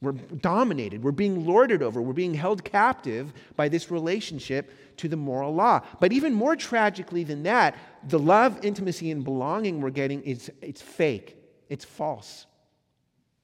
We're 0.00 0.12
dominated, 0.12 1.02
we're 1.02 1.10
being 1.10 1.44
lorded 1.44 1.82
over, 1.82 2.00
we're 2.00 2.12
being 2.12 2.34
held 2.34 2.62
captive 2.62 3.32
by 3.56 3.68
this 3.68 3.90
relationship 3.90 4.72
to 4.98 5.08
the 5.08 5.16
moral 5.16 5.52
law. 5.52 5.80
But 5.98 6.12
even 6.12 6.32
more 6.32 6.54
tragically 6.54 7.24
than 7.24 7.42
that, 7.42 7.74
the 8.06 8.18
love, 8.18 8.64
intimacy, 8.64 9.10
and 9.10 9.24
belonging 9.24 9.80
we're 9.80 9.90
getting 9.90 10.22
is 10.22 10.52
it's 10.62 10.80
fake, 10.80 11.36
it's 11.68 11.84
false 11.84 12.46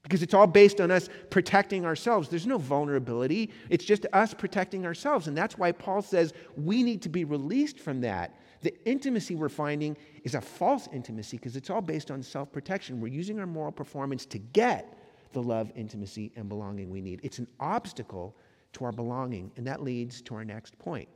because 0.05 0.23
it's 0.23 0.35
all 0.35 0.47
based 0.47 0.83
on 0.83 0.91
us 0.91 1.09
protecting 1.31 1.87
ourselves. 1.87 2.29
There's 2.29 2.47
no 2.47 2.59
vulnerability, 2.59 3.51
it's 3.71 3.85
just 3.85 4.07
us 4.13 4.33
protecting 4.33 4.87
ourselves. 4.87 5.27
And 5.27 5.37
that's 5.37 5.59
why 5.59 5.73
Paul 5.73 6.03
says 6.03 6.35
we 6.57 6.83
need 6.83 7.03
to 7.03 7.09
be 7.09 7.25
released 7.25 7.81
from 7.81 8.03
that. 8.03 8.39
The 8.61 8.75
intimacy 8.87 9.35
we're 9.35 9.49
finding 9.49 9.97
is 10.23 10.35
a 10.35 10.41
false 10.41 10.89
intimacy 10.93 11.39
because 11.39 11.57
it's 11.57 11.71
all 11.71 11.81
based 11.81 12.11
on 12.11 12.23
self 12.23 12.53
protection. 12.53 13.01
We're 13.01 13.09
using 13.09 13.41
our 13.41 13.47
moral 13.47 13.73
performance 13.73 14.25
to 14.27 14.39
get 14.39 14.99
the 15.35 15.43
love, 15.43 15.71
intimacy, 15.77 16.33
and 16.37 16.49
belonging 16.49 16.91
we 16.91 17.03
need. 17.03 17.21
It's 17.23 17.39
an 17.39 17.49
obstacle 17.61 18.35
to 18.73 18.85
our 18.85 18.93
belonging, 18.93 19.51
and 19.57 19.67
that 19.67 19.83
leads 19.83 20.23
to 20.23 20.35
our 20.35 20.45
next 20.45 20.79
point. 20.79 21.09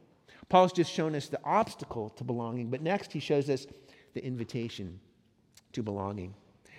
Paul's 0.49 0.73
just 0.73 0.93
shown 0.93 1.15
us 1.15 1.29
the 1.29 1.41
obstacle 1.45 2.11
to 2.11 2.25
belonging, 2.25 2.71
but 2.71 2.83
next 2.83 3.13
he 3.13 3.21
shows 3.21 3.49
us 3.49 3.67
the 4.15 4.25
invitation 4.25 5.01
to 5.73 5.83
belonging. 5.83 6.35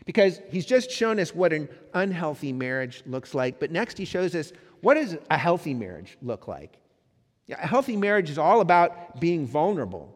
Because 0.06 0.42
he's 0.50 0.66
just 0.66 0.90
shown 0.90 1.20
us 1.20 1.36
what 1.36 1.54
an 1.54 1.70
unhealthy 1.94 2.54
marriage 2.54 3.04
looks 3.06 3.34
like, 3.34 3.60
but 3.60 3.72
next 3.72 3.98
he 3.98 4.06
shows 4.06 4.34
us 4.36 4.52
what 4.82 4.96
does 4.96 5.18
a 5.30 5.38
healthy 5.38 5.74
marriage 5.74 6.18
look 6.22 6.48
like? 6.48 6.78
A 7.50 7.68
healthy 7.68 7.98
marriage 7.98 8.30
is 8.30 8.38
all 8.38 8.62
about 8.62 9.20
being 9.20 9.46
vulnerable, 9.46 10.16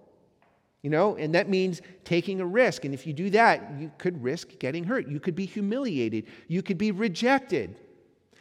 you 0.84 0.90
know, 0.90 1.16
and 1.16 1.34
that 1.34 1.50
means 1.50 1.82
taking 2.04 2.42
a 2.42 2.46
risk. 2.46 2.84
And 2.84 2.94
if 2.94 3.08
you 3.08 3.14
do 3.14 3.30
that, 3.32 3.72
you 3.80 3.90
could 3.98 4.22
risk 4.22 4.60
getting 4.60 4.84
hurt. 4.84 5.08
You 5.08 5.20
could 5.20 5.34
be 5.34 5.46
humiliated. 5.46 6.26
You 6.50 6.62
could 6.62 6.78
be 6.78 6.92
rejected. 6.92 7.80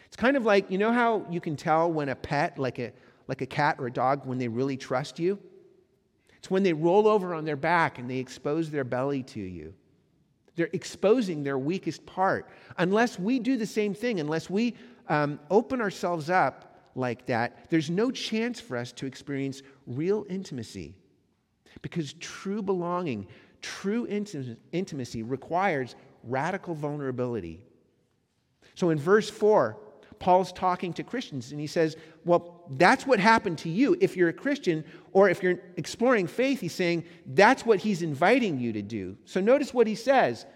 It's 0.06 0.16
kind 0.16 0.36
of 0.36 0.44
like, 0.44 0.68
you 0.68 0.76
know 0.76 0.92
how 0.92 1.24
you 1.30 1.40
can 1.40 1.56
tell 1.56 1.90
when 1.90 2.08
a 2.08 2.16
pet, 2.16 2.58
like 2.58 2.80
a, 2.80 2.92
like 3.28 3.40
a 3.40 3.46
cat 3.46 3.76
or 3.78 3.86
a 3.86 3.92
dog, 3.92 4.26
when 4.26 4.38
they 4.38 4.48
really 4.48 4.76
trust 4.76 5.20
you? 5.20 5.38
It's 6.36 6.50
when 6.50 6.64
they 6.64 6.72
roll 6.72 7.06
over 7.06 7.32
on 7.32 7.44
their 7.44 7.56
back 7.56 8.00
and 8.00 8.10
they 8.10 8.18
expose 8.18 8.70
their 8.70 8.84
belly 8.84 9.22
to 9.22 9.40
you. 9.40 9.72
They're 10.56 10.68
exposing 10.72 11.44
their 11.44 11.58
weakest 11.58 12.04
part. 12.04 12.50
Unless 12.76 13.20
we 13.20 13.38
do 13.38 13.56
the 13.56 13.66
same 13.66 13.94
thing, 13.94 14.18
unless 14.18 14.50
we 14.50 14.74
um, 15.08 15.38
open 15.48 15.80
ourselves 15.80 16.28
up 16.28 16.90
like 16.96 17.24
that, 17.26 17.70
there's 17.70 17.88
no 17.88 18.10
chance 18.10 18.60
for 18.60 18.76
us 18.76 18.90
to 18.92 19.06
experience 19.06 19.62
real 19.86 20.26
intimacy. 20.28 20.96
Because 21.80 22.12
true 22.14 22.62
belonging, 22.62 23.26
true 23.62 24.06
intimacy 24.72 25.22
requires 25.22 25.96
radical 26.24 26.74
vulnerability. 26.74 27.64
So 28.74 28.90
in 28.90 28.98
verse 28.98 29.30
4, 29.30 29.76
Paul's 30.18 30.52
talking 30.52 30.92
to 30.94 31.02
Christians 31.02 31.50
and 31.50 31.60
he 31.60 31.66
says, 31.66 31.96
Well, 32.24 32.62
that's 32.70 33.06
what 33.06 33.18
happened 33.18 33.58
to 33.58 33.68
you 33.68 33.96
if 34.00 34.16
you're 34.16 34.28
a 34.28 34.32
Christian, 34.32 34.84
or 35.12 35.28
if 35.28 35.42
you're 35.42 35.58
exploring 35.76 36.28
faith, 36.28 36.60
he's 36.60 36.72
saying 36.72 37.04
that's 37.26 37.66
what 37.66 37.80
he's 37.80 38.02
inviting 38.02 38.58
you 38.58 38.72
to 38.72 38.82
do. 38.82 39.16
So 39.24 39.40
notice 39.40 39.74
what 39.74 39.86
he 39.86 39.96
says. 39.96 40.46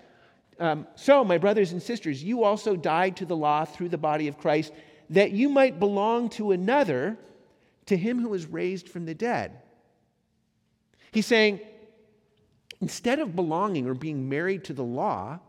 Um, 0.58 0.86
so, 0.94 1.22
my 1.22 1.36
brothers 1.36 1.72
and 1.72 1.82
sisters, 1.82 2.22
you 2.22 2.44
also 2.44 2.76
died 2.76 3.16
to 3.16 3.26
the 3.26 3.36
law 3.36 3.64
through 3.64 3.90
the 3.90 3.98
body 3.98 4.28
of 4.28 4.38
Christ, 4.38 4.72
that 5.10 5.32
you 5.32 5.48
might 5.48 5.78
belong 5.78 6.30
to 6.30 6.52
another, 6.52 7.18
to 7.86 7.96
him 7.96 8.20
who 8.20 8.30
was 8.30 8.46
raised 8.46 8.88
from 8.88 9.04
the 9.04 9.14
dead. 9.14 9.60
He's 11.12 11.26
saying, 11.26 11.60
instead 12.80 13.18
of 13.18 13.34
belonging 13.34 13.86
or 13.88 13.94
being 13.94 14.28
married 14.28 14.64
to 14.64 14.72
the 14.72 14.84
law, 14.84 15.40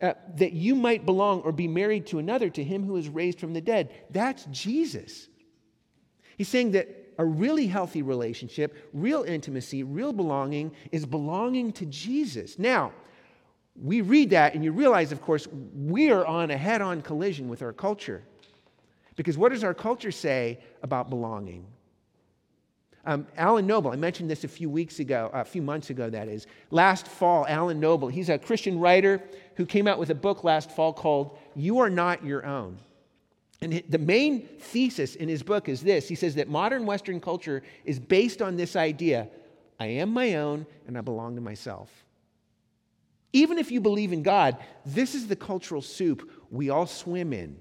uh, 0.00 0.14
that 0.36 0.52
you 0.52 0.74
might 0.74 1.04
belong 1.04 1.40
or 1.40 1.52
be 1.52 1.66
married 1.66 2.06
to 2.06 2.18
another, 2.18 2.48
to 2.50 2.62
him 2.62 2.84
who 2.84 2.96
is 2.96 3.08
raised 3.08 3.40
from 3.40 3.52
the 3.52 3.60
dead. 3.60 3.90
That's 4.10 4.44
Jesus. 4.46 5.28
He's 6.36 6.48
saying 6.48 6.72
that 6.72 6.88
a 7.18 7.24
really 7.24 7.66
healthy 7.66 8.02
relationship, 8.02 8.88
real 8.92 9.24
intimacy, 9.24 9.82
real 9.82 10.12
belonging 10.12 10.70
is 10.92 11.04
belonging 11.04 11.72
to 11.72 11.86
Jesus. 11.86 12.58
Now, 12.60 12.92
we 13.80 14.00
read 14.00 14.30
that 14.30 14.54
and 14.54 14.62
you 14.62 14.70
realize, 14.70 15.10
of 15.10 15.20
course, 15.20 15.48
we 15.74 16.10
are 16.10 16.24
on 16.24 16.52
a 16.52 16.56
head 16.56 16.80
on 16.80 17.02
collision 17.02 17.48
with 17.48 17.62
our 17.62 17.72
culture. 17.72 18.22
Because 19.16 19.36
what 19.36 19.50
does 19.50 19.64
our 19.64 19.74
culture 19.74 20.12
say 20.12 20.60
about 20.82 21.10
belonging? 21.10 21.66
Um, 23.08 23.26
Alan 23.38 23.66
Noble, 23.66 23.90
I 23.90 23.96
mentioned 23.96 24.28
this 24.30 24.44
a 24.44 24.48
few 24.48 24.68
weeks 24.68 24.98
ago, 24.98 25.30
a 25.32 25.42
few 25.42 25.62
months 25.62 25.88
ago, 25.88 26.10
that 26.10 26.28
is. 26.28 26.46
Last 26.70 27.08
fall, 27.08 27.46
Alan 27.48 27.80
Noble, 27.80 28.08
he's 28.08 28.28
a 28.28 28.36
Christian 28.36 28.78
writer 28.78 29.22
who 29.56 29.64
came 29.64 29.88
out 29.88 29.98
with 29.98 30.10
a 30.10 30.14
book 30.14 30.44
last 30.44 30.70
fall 30.70 30.92
called 30.92 31.38
You 31.56 31.78
Are 31.78 31.88
Not 31.88 32.22
Your 32.22 32.44
Own. 32.44 32.76
And 33.62 33.82
the 33.88 33.98
main 33.98 34.42
thesis 34.60 35.14
in 35.14 35.26
his 35.26 35.42
book 35.42 35.70
is 35.70 35.80
this 35.80 36.06
he 36.06 36.14
says 36.14 36.34
that 36.34 36.48
modern 36.48 36.84
Western 36.84 37.18
culture 37.18 37.62
is 37.86 37.98
based 37.98 38.42
on 38.42 38.56
this 38.56 38.76
idea 38.76 39.28
I 39.80 39.86
am 39.86 40.12
my 40.12 40.34
own 40.34 40.66
and 40.86 40.98
I 40.98 41.00
belong 41.00 41.34
to 41.36 41.40
myself. 41.40 41.90
Even 43.32 43.56
if 43.56 43.70
you 43.70 43.80
believe 43.80 44.12
in 44.12 44.22
God, 44.22 44.58
this 44.84 45.14
is 45.14 45.28
the 45.28 45.36
cultural 45.36 45.80
soup 45.80 46.30
we 46.50 46.68
all 46.68 46.86
swim 46.86 47.32
in. 47.32 47.58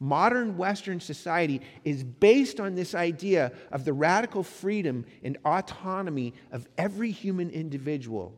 Modern 0.00 0.56
Western 0.56 1.00
society 1.00 1.60
is 1.84 2.04
based 2.04 2.60
on 2.60 2.74
this 2.74 2.94
idea 2.94 3.52
of 3.72 3.84
the 3.84 3.92
radical 3.92 4.42
freedom 4.42 5.04
and 5.24 5.36
autonomy 5.44 6.34
of 6.52 6.68
every 6.78 7.10
human 7.10 7.50
individual. 7.50 8.32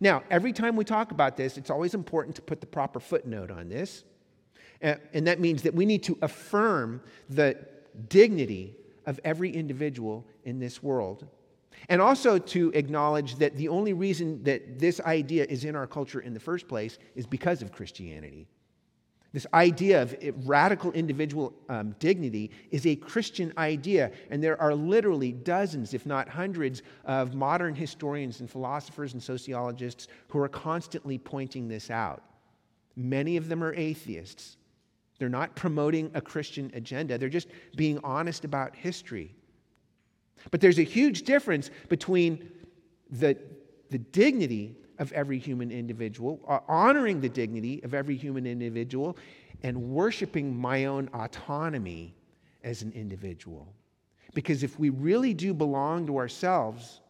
Now, 0.00 0.22
every 0.30 0.52
time 0.52 0.76
we 0.76 0.84
talk 0.84 1.10
about 1.10 1.36
this, 1.36 1.58
it's 1.58 1.70
always 1.70 1.94
important 1.94 2.36
to 2.36 2.42
put 2.42 2.60
the 2.60 2.66
proper 2.66 3.00
footnote 3.00 3.50
on 3.50 3.68
this. 3.68 4.04
Uh, 4.82 4.94
and 5.12 5.26
that 5.26 5.40
means 5.40 5.62
that 5.62 5.74
we 5.74 5.84
need 5.84 6.04
to 6.04 6.16
affirm 6.22 7.02
the 7.28 7.58
dignity 8.08 8.76
of 9.06 9.18
every 9.24 9.50
individual 9.50 10.24
in 10.44 10.58
this 10.58 10.82
world. 10.82 11.26
And 11.88 12.00
also 12.00 12.38
to 12.38 12.70
acknowledge 12.74 13.36
that 13.36 13.56
the 13.56 13.68
only 13.68 13.92
reason 13.92 14.42
that 14.44 14.78
this 14.78 15.00
idea 15.00 15.44
is 15.44 15.64
in 15.64 15.76
our 15.76 15.86
culture 15.86 16.20
in 16.20 16.34
the 16.34 16.40
first 16.40 16.68
place 16.68 16.98
is 17.14 17.26
because 17.26 17.60
of 17.62 17.72
Christianity. 17.72 18.46
This 19.32 19.46
idea 19.52 20.02
of 20.02 20.16
radical 20.48 20.90
individual 20.92 21.52
um, 21.68 21.94
dignity 21.98 22.50
is 22.70 22.86
a 22.86 22.96
Christian 22.96 23.52
idea, 23.58 24.10
and 24.30 24.42
there 24.42 24.58
are 24.60 24.74
literally 24.74 25.32
dozens, 25.32 25.92
if 25.92 26.06
not 26.06 26.30
hundreds, 26.30 26.82
of 27.04 27.34
modern 27.34 27.74
historians 27.74 28.40
and 28.40 28.50
philosophers 28.50 29.12
and 29.12 29.22
sociologists 29.22 30.08
who 30.28 30.38
are 30.38 30.48
constantly 30.48 31.18
pointing 31.18 31.68
this 31.68 31.90
out. 31.90 32.22
Many 32.96 33.36
of 33.36 33.48
them 33.48 33.62
are 33.62 33.74
atheists. 33.74 34.56
They're 35.18 35.28
not 35.28 35.54
promoting 35.54 36.10
a 36.14 36.22
Christian 36.22 36.70
agenda, 36.74 37.18
they're 37.18 37.28
just 37.28 37.48
being 37.76 37.98
honest 38.02 38.44
about 38.44 38.74
history. 38.74 39.34
But 40.50 40.60
there's 40.60 40.78
a 40.78 40.84
huge 40.84 41.22
difference 41.22 41.70
between 41.88 42.50
the, 43.10 43.36
the 43.90 43.98
dignity 43.98 44.76
of 44.98 45.12
every 45.12 45.38
human 45.38 45.70
individual, 45.70 46.40
uh, 46.48 46.60
honoring 46.68 47.20
the 47.20 47.28
dignity 47.28 47.80
of 47.84 47.94
every 47.94 48.16
human 48.16 48.46
individual, 48.46 49.16
and 49.62 49.90
worshiping 49.90 50.56
my 50.56 50.86
own 50.86 51.08
autonomy 51.14 52.14
as 52.64 52.82
an 52.82 52.92
individual. 52.92 53.72
Because 54.34 54.62
if 54.62 54.78
we 54.78 54.90
really 54.90 55.34
do 55.34 55.54
belong 55.54 56.06
to 56.06 56.18
ourselves, 56.18 57.00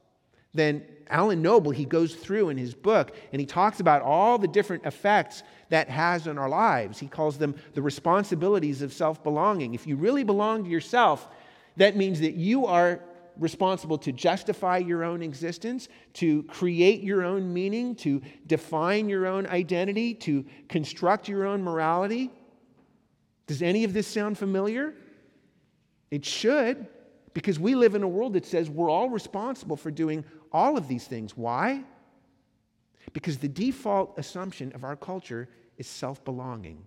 then 0.54 0.84
Alan 1.10 1.42
Noble, 1.42 1.70
he 1.70 1.84
goes 1.84 2.14
through 2.14 2.48
in 2.48 2.56
his 2.56 2.74
book 2.74 3.14
and 3.32 3.40
he 3.40 3.46
talks 3.46 3.80
about 3.80 4.02
all 4.02 4.38
the 4.38 4.48
different 4.48 4.84
effects 4.84 5.42
that 5.68 5.88
has 5.88 6.26
on 6.26 6.38
our 6.38 6.48
lives. 6.48 6.98
He 6.98 7.06
calls 7.06 7.38
them 7.38 7.54
the 7.74 7.82
responsibilities 7.82 8.82
of 8.82 8.92
self 8.92 9.22
belonging. 9.22 9.74
If 9.74 9.86
you 9.86 9.96
really 9.96 10.24
belong 10.24 10.64
to 10.64 10.70
yourself, 10.70 11.28
that 11.76 11.96
means 11.96 12.20
that 12.20 12.34
you 12.34 12.66
are 12.66 13.00
responsible 13.38 13.98
to 13.98 14.12
justify 14.12 14.78
your 14.78 15.04
own 15.04 15.22
existence, 15.22 15.88
to 16.14 16.42
create 16.44 17.02
your 17.02 17.24
own 17.24 17.52
meaning, 17.52 17.94
to 17.96 18.20
define 18.46 19.08
your 19.08 19.26
own 19.26 19.46
identity, 19.46 20.14
to 20.14 20.44
construct 20.68 21.28
your 21.28 21.46
own 21.46 21.62
morality. 21.62 22.30
Does 23.46 23.62
any 23.62 23.84
of 23.84 23.92
this 23.92 24.06
sound 24.06 24.38
familiar? 24.38 24.94
It 26.10 26.24
should, 26.24 26.86
because 27.34 27.58
we 27.58 27.74
live 27.74 27.94
in 27.94 28.02
a 28.02 28.08
world 28.08 28.32
that 28.32 28.46
says 28.46 28.68
we're 28.68 28.90
all 28.90 29.08
responsible 29.08 29.76
for 29.76 29.90
doing 29.90 30.24
all 30.52 30.76
of 30.76 30.88
these 30.88 31.06
things. 31.06 31.36
Why? 31.36 31.84
Because 33.12 33.38
the 33.38 33.48
default 33.48 34.18
assumption 34.18 34.72
of 34.72 34.84
our 34.84 34.96
culture 34.96 35.48
is 35.76 35.86
self 35.86 36.24
belonging. 36.24 36.84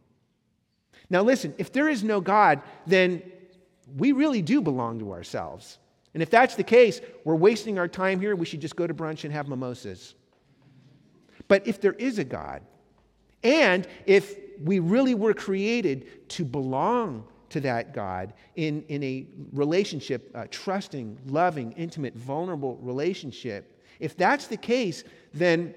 Now, 1.10 1.24
listen, 1.24 1.54
if 1.58 1.72
there 1.72 1.90
is 1.90 2.04
no 2.04 2.22
God, 2.22 2.62
then 2.86 3.24
we 3.98 4.12
really 4.12 4.42
do 4.42 4.62
belong 4.62 5.00
to 5.00 5.12
ourselves. 5.12 5.78
And 6.14 6.22
if 6.22 6.30
that's 6.30 6.56
the 6.56 6.64
case, 6.64 7.00
we're 7.24 7.36
wasting 7.36 7.80
our 7.80 7.88
time 7.88 8.20
here. 8.20 8.36
We 8.36 8.46
should 8.46 8.62
just 8.62 8.76
go 8.76 8.86
to 8.86 8.94
brunch 8.94 9.24
and 9.24 9.34
have 9.34 9.48
mimosas. 9.48 10.16
But 11.48 11.68
if 11.68 11.80
there 11.80 11.94
is 11.94 12.20
a 12.20 12.24
God, 12.24 12.62
and 13.44 13.88
if 14.06 14.36
we 14.64 14.80
really 14.80 15.16
were 15.16 15.34
created 15.34 16.30
to 16.30 16.46
belong 16.46 17.26
to 17.50 17.60
that 17.62 17.94
God 17.94 18.34
in, 18.56 18.84
in 18.88 19.04
a 19.04 19.28
relationship, 19.52 20.32
a 20.34 20.48
trusting, 20.48 21.18
loving, 21.26 21.72
intimate, 21.74 22.16
vulnerable 22.16 22.78
relationship, 22.78 23.82
if 24.00 24.16
that's 24.18 24.48
the 24.48 24.58
case, 24.58 25.04
then 25.34 25.76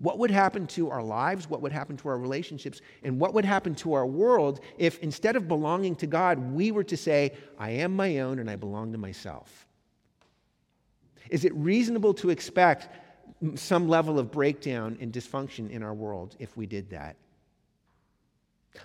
what 0.00 0.18
would 0.18 0.30
happen 0.30 0.66
to 0.68 0.90
our 0.90 1.02
lives? 1.02 1.50
What 1.50 1.60
would 1.62 1.72
happen 1.72 1.96
to 1.98 2.08
our 2.08 2.18
relationships? 2.18 2.80
And 3.02 3.18
what 3.18 3.34
would 3.34 3.44
happen 3.44 3.74
to 3.76 3.94
our 3.94 4.06
world 4.06 4.60
if 4.76 4.98
instead 5.00 5.34
of 5.34 5.48
belonging 5.48 5.96
to 5.96 6.06
God, 6.06 6.38
we 6.38 6.70
were 6.70 6.84
to 6.84 6.96
say, 6.96 7.32
I 7.58 7.70
am 7.70 7.96
my 7.96 8.20
own 8.20 8.38
and 8.38 8.48
I 8.48 8.56
belong 8.56 8.92
to 8.92 8.98
myself? 8.98 9.66
Is 11.30 11.44
it 11.44 11.54
reasonable 11.54 12.14
to 12.14 12.30
expect 12.30 12.88
some 13.54 13.88
level 13.88 14.18
of 14.18 14.30
breakdown 14.30 14.96
and 15.00 15.12
dysfunction 15.12 15.70
in 15.70 15.82
our 15.82 15.94
world 15.94 16.36
if 16.38 16.56
we 16.56 16.66
did 16.66 16.90
that? 16.90 17.16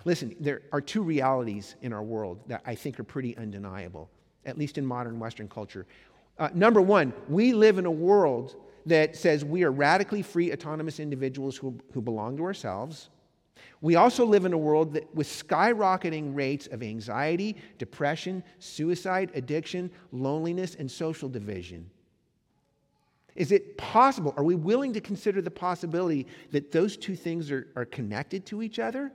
Listen, 0.04 0.34
there 0.40 0.62
are 0.72 0.80
two 0.80 1.02
realities 1.02 1.76
in 1.80 1.92
our 1.92 2.02
world 2.02 2.40
that 2.48 2.62
I 2.66 2.74
think 2.74 2.98
are 2.98 3.04
pretty 3.04 3.36
undeniable, 3.36 4.10
at 4.44 4.58
least 4.58 4.78
in 4.78 4.84
modern 4.84 5.20
Western 5.20 5.48
culture. 5.48 5.86
Uh, 6.38 6.48
number 6.52 6.82
one, 6.82 7.12
we 7.28 7.52
live 7.52 7.78
in 7.78 7.86
a 7.86 7.90
world 7.90 8.56
that 8.86 9.16
says 9.16 9.44
we 9.44 9.64
are 9.64 9.72
radically 9.72 10.22
free, 10.22 10.52
autonomous 10.52 11.00
individuals 11.00 11.56
who, 11.56 11.78
who 11.92 12.00
belong 12.00 12.36
to 12.36 12.44
ourselves. 12.44 13.08
We 13.80 13.96
also 13.96 14.24
live 14.24 14.44
in 14.44 14.52
a 14.52 14.58
world 14.58 14.94
that, 14.94 15.14
with 15.14 15.26
skyrocketing 15.26 16.34
rates 16.34 16.66
of 16.68 16.82
anxiety, 16.82 17.56
depression, 17.78 18.42
suicide, 18.58 19.30
addiction, 19.34 19.90
loneliness, 20.12 20.74
and 20.74 20.90
social 20.90 21.28
division. 21.28 21.90
Is 23.36 23.52
it 23.52 23.76
possible? 23.76 24.32
Are 24.36 24.44
we 24.44 24.54
willing 24.54 24.92
to 24.92 25.00
consider 25.00 25.42
the 25.42 25.50
possibility 25.50 26.26
that 26.52 26.72
those 26.72 26.96
two 26.96 27.16
things 27.16 27.50
are, 27.50 27.66
are 27.74 27.84
connected 27.84 28.46
to 28.46 28.62
each 28.62 28.78
other? 28.78 29.12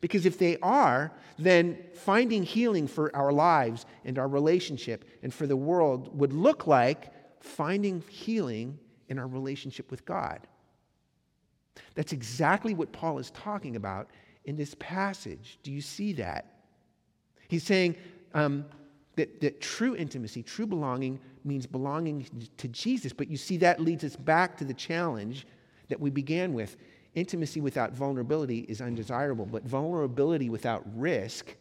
Because 0.00 0.26
if 0.26 0.38
they 0.38 0.58
are, 0.58 1.12
then 1.38 1.78
finding 1.94 2.42
healing 2.42 2.86
for 2.86 3.14
our 3.16 3.32
lives 3.32 3.86
and 4.04 4.18
our 4.18 4.28
relationship 4.28 5.04
and 5.22 5.32
for 5.32 5.46
the 5.46 5.56
world 5.56 6.18
would 6.18 6.32
look 6.32 6.66
like 6.66 7.12
finding 7.46 8.02
healing 8.08 8.78
in 9.08 9.18
our 9.18 9.26
relationship 9.26 9.90
with 9.90 10.04
God. 10.04 10.40
That's 11.94 12.12
exactly 12.12 12.74
what 12.74 12.92
Paul 12.92 13.18
is 13.18 13.30
talking 13.30 13.76
about 13.76 14.10
in 14.44 14.56
this 14.56 14.74
passage. 14.78 15.58
Do 15.62 15.72
you 15.72 15.80
see 15.80 16.12
that? 16.14 16.56
He's 17.48 17.64
saying 17.64 17.96
um, 18.34 18.64
that, 19.16 19.40
that 19.40 19.60
true 19.60 19.94
intimacy, 19.94 20.42
true 20.42 20.66
belonging, 20.66 21.20
means 21.44 21.66
belonging 21.66 22.26
to 22.56 22.68
Jesus. 22.68 23.12
But 23.12 23.28
you 23.28 23.36
see, 23.36 23.56
that 23.58 23.80
leads 23.80 24.04
us 24.04 24.16
back 24.16 24.56
to 24.58 24.64
the 24.64 24.74
challenge 24.74 25.46
that 25.88 26.00
we 26.00 26.10
began 26.10 26.52
with. 26.52 26.76
Intimacy 27.14 27.60
without 27.60 27.92
vulnerability 27.92 28.60
is 28.68 28.80
undesirable, 28.80 29.46
but 29.46 29.62
vulnerability 29.62 30.50
without 30.50 30.82
risk, 30.94 31.54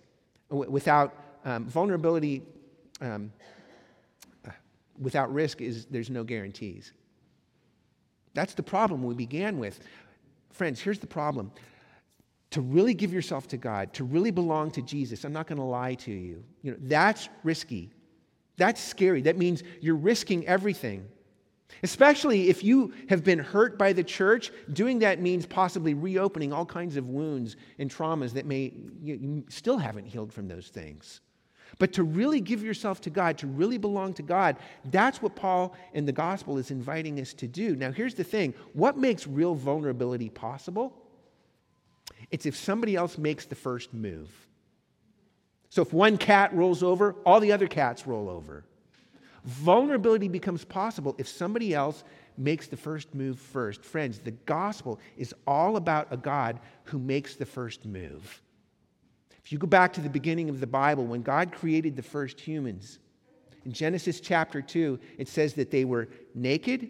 without 0.50 1.16
um, 1.46 1.66
vulnerability, 1.66 2.42
um, 3.00 3.32
without 5.00 5.34
risk 5.34 5.62
is 5.62 5.86
there's 5.86 6.10
no 6.10 6.24
guarantees. 6.24 6.92
That's 8.34 8.54
the 8.54 8.64
problem 8.64 9.04
we 9.04 9.16
began 9.16 9.58
with. 9.58 9.80
Friends, 10.52 10.80
here's 10.80 11.00
the 11.00 11.08
problem. 11.08 11.52
To 12.52 12.62
really 12.62 12.94
give 12.94 13.12
yourself 13.12 13.48
to 13.50 13.58
God, 13.58 13.94
to 13.94 14.04
really 14.04 14.32
belong 14.32 14.72
to 14.72 14.82
Jesus, 14.82 15.24
I'm 15.24 15.34
not 15.34 15.48
going 15.48 15.58
to 15.58 15.64
lie 15.66 15.96
to 15.96 16.12
you. 16.12 16.44
You 16.62 16.72
know, 16.72 16.78
that's 16.82 17.28
risky. 17.44 17.92
That's 18.58 18.82
scary. 18.82 19.22
That 19.22 19.38
means 19.38 19.64
you're 19.82 19.96
risking 19.96 20.48
everything. 20.48 21.08
Especially 21.84 22.50
if 22.50 22.64
you 22.64 22.94
have 23.10 23.24
been 23.24 23.40
hurt 23.40 23.78
by 23.78 23.92
the 23.92 24.04
church, 24.04 24.52
doing 24.72 25.00
that 25.00 25.20
means 25.20 25.46
possibly 25.46 25.94
reopening 25.94 26.54
all 26.54 26.66
kinds 26.66 26.96
of 26.96 27.08
wounds 27.10 27.58
and 27.80 27.90
traumas 27.90 28.34
that 28.34 28.46
may 28.46 28.72
you, 29.02 29.16
you 29.16 29.46
still 29.50 29.78
haven't 29.78 30.06
healed 30.06 30.32
from 30.32 30.48
those 30.48 30.68
things. 30.68 31.22
But 31.78 31.94
to 31.94 32.04
really 32.04 32.40
give 32.40 32.64
yourself 32.64 33.02
to 33.02 33.10
God, 33.10 33.38
to 33.40 33.48
really 33.48 33.78
belong 33.78 34.14
to 34.14 34.24
God, 34.24 34.58
that's 34.86 35.22
what 35.22 35.36
Paul 35.36 35.76
in 35.94 36.06
the 36.06 36.12
gospel 36.12 36.58
is 36.58 36.72
inviting 36.72 37.20
us 37.20 37.34
to 37.36 37.48
do. 37.48 37.76
Now, 37.76 37.92
here's 37.92 38.16
the 38.16 38.24
thing 38.24 38.54
what 38.74 38.98
makes 38.98 39.28
real 39.28 39.56
vulnerability 39.56 40.30
possible? 40.30 40.94
It's 42.32 42.46
if 42.46 42.56
somebody 42.56 42.96
else 42.96 43.18
makes 43.18 43.46
the 43.46 43.56
first 43.56 43.94
move. 43.94 44.30
So 45.70 45.82
if 45.82 45.92
one 45.92 46.18
cat 46.18 46.54
rolls 46.54 46.84
over, 46.84 47.14
all 47.26 47.40
the 47.40 47.52
other 47.52 47.68
cats 47.68 48.08
roll 48.08 48.30
over. 48.30 48.64
Vulnerability 49.44 50.28
becomes 50.28 50.64
possible 50.64 51.16
if 51.18 51.28
somebody 51.28 51.74
else 51.74 52.04
makes 52.38 52.68
the 52.68 52.78
first 52.78 53.14
move 53.14 53.40
first. 53.40 53.84
Friends, 53.84 54.20
the 54.20 54.32
gospel 54.32 55.00
is 55.18 55.36
all 55.46 55.78
about 55.78 56.08
a 56.12 56.18
God 56.18 56.60
who 56.86 56.98
makes 56.98 57.36
the 57.36 57.46
first 57.46 57.86
move. 57.86 58.42
If 59.46 59.52
you 59.52 59.60
go 59.60 59.68
back 59.68 59.94
to 59.94 60.02
the 60.02 60.10
beginning 60.10 60.50
of 60.50 60.60
the 60.60 60.66
Bible, 60.66 61.06
when 61.06 61.22
God 61.22 61.52
created 61.52 61.96
the 61.96 62.02
first 62.02 62.40
humans, 62.40 62.98
in 63.64 63.72
Genesis 63.72 64.20
chapter 64.20 64.60
2, 64.60 65.00
it 65.20 65.28
says 65.28 65.54
that 65.54 65.70
they 65.70 65.86
were 65.86 66.08
naked 66.34 66.90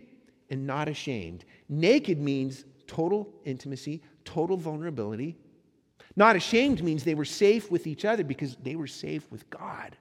and 0.50 0.66
not 0.66 0.88
ashamed. 0.88 1.44
Naked 1.68 2.18
means 2.18 2.64
total 2.88 3.34
intimacy, 3.44 4.02
total 4.24 4.56
vulnerability. 4.56 5.36
Not 6.16 6.38
ashamed 6.38 6.82
means 6.82 7.04
they 7.04 7.14
were 7.14 7.26
safe 7.26 7.70
with 7.70 7.88
each 7.88 8.06
other 8.06 8.24
because 8.24 8.56
they 8.64 8.78
were 8.78 8.88
safe 8.88 9.30
with 9.32 9.50
God. 9.50 9.98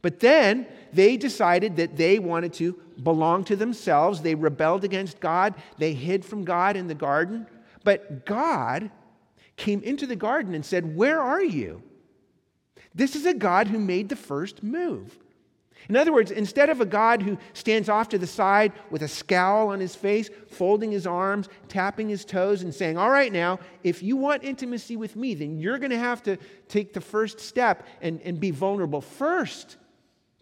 But 0.00 0.20
then 0.20 0.66
they 0.92 1.16
decided 1.16 1.74
that 1.76 1.96
they 1.96 2.20
wanted 2.20 2.52
to 2.54 2.80
belong 3.02 3.42
to 3.44 3.56
themselves. 3.56 4.22
They 4.22 4.36
rebelled 4.36 4.84
against 4.84 5.18
God. 5.18 5.54
They 5.76 5.92
hid 5.92 6.24
from 6.24 6.44
God 6.44 6.76
in 6.76 6.86
the 6.86 6.94
garden. 6.94 7.48
But 7.82 8.24
God 8.26 8.92
came 9.58 9.82
into 9.82 10.06
the 10.06 10.16
garden 10.16 10.54
and 10.54 10.64
said, 10.64 10.96
Where 10.96 11.20
are 11.20 11.42
you? 11.42 11.82
This 12.94 13.14
is 13.14 13.26
a 13.26 13.34
God 13.34 13.68
who 13.68 13.78
made 13.78 14.08
the 14.08 14.16
first 14.16 14.62
move. 14.62 15.18
In 15.88 15.96
other 15.96 16.12
words, 16.12 16.30
instead 16.30 16.68
of 16.68 16.80
a 16.80 16.86
God 16.86 17.22
who 17.22 17.38
stands 17.54 17.88
off 17.88 18.10
to 18.10 18.18
the 18.18 18.26
side 18.26 18.72
with 18.90 19.02
a 19.02 19.08
scowl 19.08 19.68
on 19.68 19.80
his 19.80 19.94
face, 19.94 20.28
folding 20.48 20.90
his 20.90 21.06
arms, 21.06 21.48
tapping 21.68 22.08
his 22.08 22.24
toes, 22.24 22.62
and 22.62 22.74
saying, 22.74 22.98
All 22.98 23.10
right, 23.10 23.32
now, 23.32 23.58
if 23.84 24.02
you 24.02 24.16
want 24.16 24.44
intimacy 24.44 24.96
with 24.96 25.16
me, 25.16 25.34
then 25.34 25.58
you're 25.58 25.78
going 25.78 25.90
to 25.90 25.98
have 25.98 26.22
to 26.24 26.36
take 26.68 26.92
the 26.92 27.00
first 27.00 27.40
step 27.40 27.86
and, 28.00 28.20
and 28.22 28.40
be 28.40 28.50
vulnerable 28.50 29.00
first. 29.00 29.76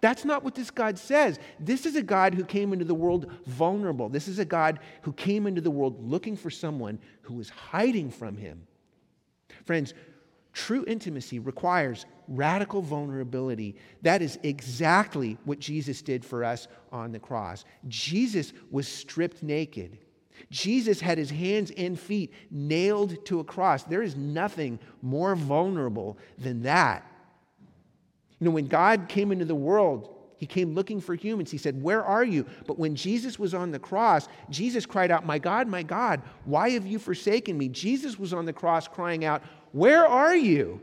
That's 0.01 0.25
not 0.25 0.45
what 0.45 0.55
this 0.55 0.71
God 0.71 0.99
says. 0.99 1.39
This 1.59 1.87
is 1.87 1.97
a 1.97 2.03
God 2.03 2.35
who 2.35 2.45
came 2.45 2.73
into 2.73 2.85
the 2.85 2.95
world 2.95 3.31
vulnerable. 3.47 4.09
This 4.09 4.29
is 4.29 4.39
a 4.39 4.45
God 4.45 4.79
who 5.03 5.13
came 5.13 5.47
into 5.47 5.61
the 5.61 5.71
world 5.71 6.07
looking 6.07 6.37
for 6.37 6.51
someone 6.51 6.99
who 7.23 7.35
was 7.35 7.49
hiding 7.49 8.11
from 8.11 8.37
him. 8.37 8.67
Friends, 9.67 9.93
true 10.53 10.85
intimacy 10.87 11.39
requires 11.39 12.07
radical 12.29 12.81
vulnerability. 12.81 13.77
That 14.03 14.23
is 14.23 14.39
exactly 14.43 15.37
what 15.45 15.59
Jesus 15.59 16.01
did 16.01 16.25
for 16.25 16.45
us 16.45 16.69
on 16.91 17.13
the 17.13 17.19
cross. 17.19 17.65
Jesus 17.89 18.53
was 18.71 18.89
stripped 18.89 19.43
naked. 19.43 19.99
Jesus 20.51 21.01
had 21.01 21.19
his 21.19 21.31
hands 21.31 21.73
and 21.77 21.99
feet 21.99 22.33
nailed 22.51 23.25
to 23.27 23.41
a 23.41 23.45
cross. 23.45 23.83
There 23.83 24.03
is 24.03 24.17
nothing 24.17 24.79
more 25.03 25.35
vulnerable 25.35 26.17
than 26.39 26.63
that. 26.63 27.11
You 28.39 28.47
know, 28.47 28.51
when 28.51 28.67
God 28.67 29.09
came 29.09 29.33
into 29.33 29.47
the 29.47 29.55
world, 29.55 30.16
he 30.37 30.47
came 30.47 30.75
looking 30.75 31.01
for 31.01 31.15
humans. 31.15 31.51
He 31.51 31.59
said, 31.59 31.83
Where 31.83 32.05
are 32.05 32.25
you? 32.25 32.47
But 32.67 32.79
when 32.79 32.95
Jesus 32.95 33.39
was 33.39 33.55
on 33.55 33.71
the 33.71 33.79
cross, 33.79 34.29
Jesus 34.51 34.85
cried 34.85 35.11
out, 35.11 35.25
My 35.25 35.39
God, 35.39 35.67
my 35.69 35.83
God, 35.83 36.23
why 36.45 36.71
have 36.71 36.87
you 36.87 36.99
forsaken 36.99 37.57
me? 37.57 37.69
Jesus 37.69 38.19
was 38.19 38.33
on 38.33 38.45
the 38.45 38.53
cross 38.53 38.87
crying 38.87 39.25
out, 39.25 39.43
Where 39.73 40.07
are 40.07 40.37
you? 40.37 40.81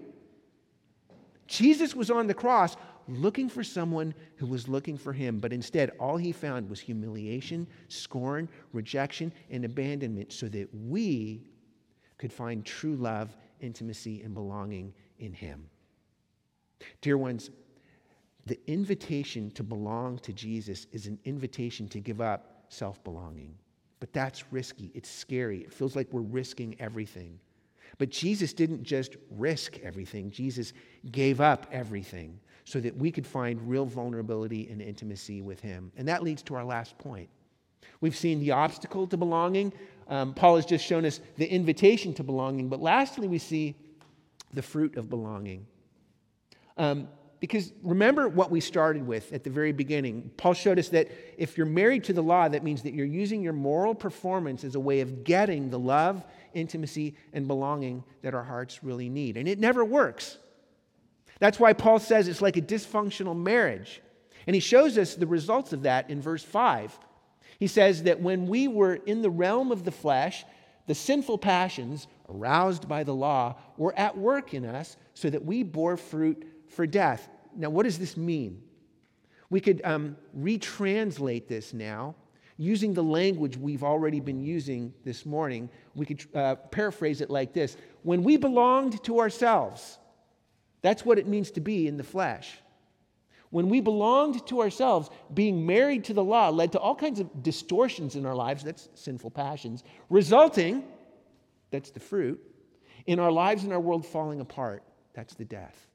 Jesus 1.48 1.96
was 1.96 2.10
on 2.10 2.28
the 2.28 2.34
cross 2.34 2.76
looking 3.08 3.50
for 3.50 3.63
someone 3.63 4.13
who 4.38 4.48
was 4.48 4.68
looking 4.68 4.98
for 4.98 5.13
him, 5.13 5.39
but 5.39 5.54
instead, 5.54 5.92
all 6.00 6.18
he 6.18 6.32
found 6.32 6.70
was 6.70 6.80
humiliation, 6.80 7.68
scorn, 7.89 8.48
rejection, 8.72 9.32
and 9.50 9.66
abandonment 9.66 10.32
so 10.32 10.48
that 10.48 10.68
we 10.74 11.44
could 12.18 12.32
find 12.32 12.66
true 12.66 12.96
love, 12.96 13.36
intimacy, 13.60 14.22
and 14.22 14.34
belonging 14.34 14.94
in 15.20 15.34
him. 15.34 15.70
Dear 17.02 17.18
ones, 17.18 17.50
the 18.46 18.60
invitation 18.68 19.52
to 19.52 19.64
belong 19.64 20.20
to 20.20 20.34
Jesus 20.34 20.88
is 20.92 21.08
an 21.08 21.18
invitation 21.26 21.88
to 21.90 22.00
give 22.00 22.22
up 22.22 22.66
self 22.70 23.04
belonging. 23.04 23.56
But 24.00 24.12
that's 24.12 24.52
risky. 24.52 24.92
It's 24.94 25.10
scary. 25.10 25.62
It 25.62 25.72
feels 25.72 25.96
like 25.96 26.12
we're 26.12 26.22
risking 26.22 26.76
everything. 26.80 27.40
But 27.98 28.10
Jesus 28.10 28.54
didn't 28.54 28.84
just 28.84 29.16
risk 29.30 29.80
everything, 29.84 30.32
Jesus 30.32 30.74
gave 31.12 31.40
up 31.40 31.68
everything 31.72 32.40
so 32.66 32.80
that 32.80 32.96
we 32.96 33.12
could 33.12 33.28
find 33.28 33.62
real 33.70 33.86
vulnerability 33.86 34.70
and 34.70 34.82
intimacy 34.82 35.42
with 35.42 35.60
Him. 35.60 35.92
And 35.98 36.08
that 36.08 36.24
leads 36.24 36.42
to 36.44 36.56
our 36.56 36.64
last 36.64 36.98
point. 36.98 37.30
We've 38.02 38.16
seen 38.16 38.40
the 38.40 38.52
obstacle 38.52 39.06
to 39.08 39.18
belonging. 39.18 39.74
Um, 40.08 40.34
Paul 40.34 40.56
has 40.56 40.66
just 40.66 40.86
shown 40.86 41.06
us 41.06 41.20
the 41.38 41.50
invitation 41.50 42.14
to 42.16 42.24
belonging. 42.24 42.70
But 42.70 42.82
lastly, 42.82 43.28
we 43.28 43.38
see 43.38 43.76
the 44.54 44.62
fruit 44.62 44.98
of 44.98 45.10
belonging. 45.10 45.66
Um, 46.78 47.08
because 47.44 47.74
remember 47.84 48.30
what 48.30 48.52
we 48.52 48.62
started 48.62 49.06
with 49.06 49.34
at 49.34 49.44
the 49.44 49.50
very 49.50 49.74
beginning. 49.74 50.32
Paul 50.38 50.54
showed 50.54 50.80
us 50.80 50.88
that 50.88 51.10
if 51.38 51.58
you're 51.58 51.66
married 51.66 52.06
to 52.06 52.14
the 52.14 52.24
law, 52.24 52.48
that 52.48 52.64
means 52.64 52.84
that 52.84 52.94
you're 52.94 53.06
using 53.06 53.42
your 53.42 53.52
moral 53.52 53.94
performance 53.94 54.64
as 54.64 54.76
a 54.76 54.80
way 54.80 55.02
of 55.02 55.26
getting 55.26 55.70
the 55.70 55.78
love, 55.78 56.24
intimacy, 56.54 57.18
and 57.34 57.46
belonging 57.46 58.06
that 58.22 58.34
our 58.34 58.46
hearts 58.46 58.82
really 58.82 59.10
need. 59.10 59.36
And 59.36 59.46
it 59.50 59.60
never 59.60 59.84
works. 59.84 60.38
That's 61.40 61.60
why 61.60 61.74
Paul 61.74 62.00
says 62.00 62.30
it's 62.30 62.42
like 62.42 62.56
a 62.56 62.62
dysfunctional 62.62 63.36
marriage. 63.36 64.02
And 64.48 64.54
he 64.54 64.62
shows 64.62 64.98
us 64.98 65.16
the 65.16 65.28
results 65.28 65.74
of 65.74 65.84
that 65.84 66.10
in 66.10 66.22
verse 66.22 66.46
5. 66.46 66.98
He 67.60 67.68
says 67.68 68.04
that 68.04 68.22
when 68.22 68.48
we 68.48 68.70
were 68.70 68.94
in 68.94 69.22
the 69.22 69.30
realm 69.30 69.74
of 69.74 69.84
the 69.84 69.92
flesh, 69.92 70.46
the 70.88 70.96
sinful 70.96 71.40
passions 71.40 72.08
aroused 72.30 72.88
by 72.88 73.04
the 73.04 73.14
law 73.14 73.56
were 73.76 73.94
at 74.00 74.18
work 74.18 74.54
in 74.54 74.64
us 74.64 74.96
so 75.14 75.30
that 75.30 75.44
we 75.44 75.64
bore 75.64 75.98
fruit 75.98 76.48
for 76.74 76.86
death. 76.86 77.30
Now, 77.56 77.70
what 77.70 77.84
does 77.84 78.00
this 78.00 78.18
mean? 78.18 78.62
We 79.50 79.62
could 79.62 79.82
um, 79.84 80.18
retranslate 80.38 81.48
this 81.48 81.74
now 81.74 82.16
using 82.58 82.94
the 82.94 83.04
language 83.04 83.58
we've 83.58 83.84
already 83.84 84.20
been 84.20 84.42
using 84.42 84.94
this 85.04 85.26
morning. 85.26 85.70
We 85.96 86.06
could 86.06 86.26
uh, 86.34 86.56
paraphrase 86.56 87.22
it 87.22 87.30
like 87.30 87.54
this 87.54 87.78
When 88.04 88.24
we 88.24 88.38
belonged 88.38 89.04
to 89.04 89.20
ourselves, 89.20 89.98
that's 90.82 91.06
what 91.06 91.18
it 91.20 91.28
means 91.28 91.52
to 91.52 91.62
be 91.62 91.88
in 91.88 91.98
the 91.98 92.04
flesh. 92.04 92.58
When 93.50 93.70
we 93.70 93.82
belonged 93.82 94.48
to 94.48 94.62
ourselves, 94.62 95.12
being 95.32 95.64
married 95.64 96.06
to 96.06 96.14
the 96.16 96.24
law 96.24 96.50
led 96.50 96.72
to 96.72 96.80
all 96.80 96.96
kinds 96.96 97.20
of 97.20 97.44
distortions 97.44 98.16
in 98.16 98.26
our 98.26 98.34
lives, 98.34 98.64
that's 98.64 98.90
sinful 98.96 99.30
passions, 99.30 99.84
resulting, 100.10 100.84
that's 101.70 101.92
the 101.92 102.00
fruit, 102.00 102.42
in 103.06 103.20
our 103.20 103.32
lives 103.32 103.64
and 103.64 103.72
our 103.72 103.80
world 103.80 104.08
falling 104.08 104.40
apart, 104.40 104.84
that's 105.14 105.36
the 105.36 105.46
death. 105.46 105.88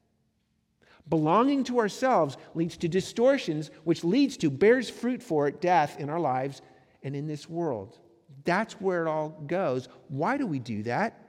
Belonging 1.08 1.64
to 1.64 1.78
ourselves 1.78 2.36
leads 2.54 2.76
to 2.78 2.88
distortions, 2.88 3.70
which 3.84 4.04
leads 4.04 4.36
to, 4.38 4.50
bears 4.50 4.90
fruit 4.90 5.22
for 5.22 5.48
it, 5.48 5.60
death 5.60 5.98
in 5.98 6.10
our 6.10 6.20
lives 6.20 6.60
and 7.02 7.16
in 7.16 7.26
this 7.26 7.48
world. 7.48 7.98
That's 8.44 8.74
where 8.74 9.06
it 9.06 9.08
all 9.08 9.30
goes. 9.46 9.88
Why 10.08 10.36
do 10.36 10.46
we 10.46 10.58
do 10.58 10.82
that? 10.84 11.22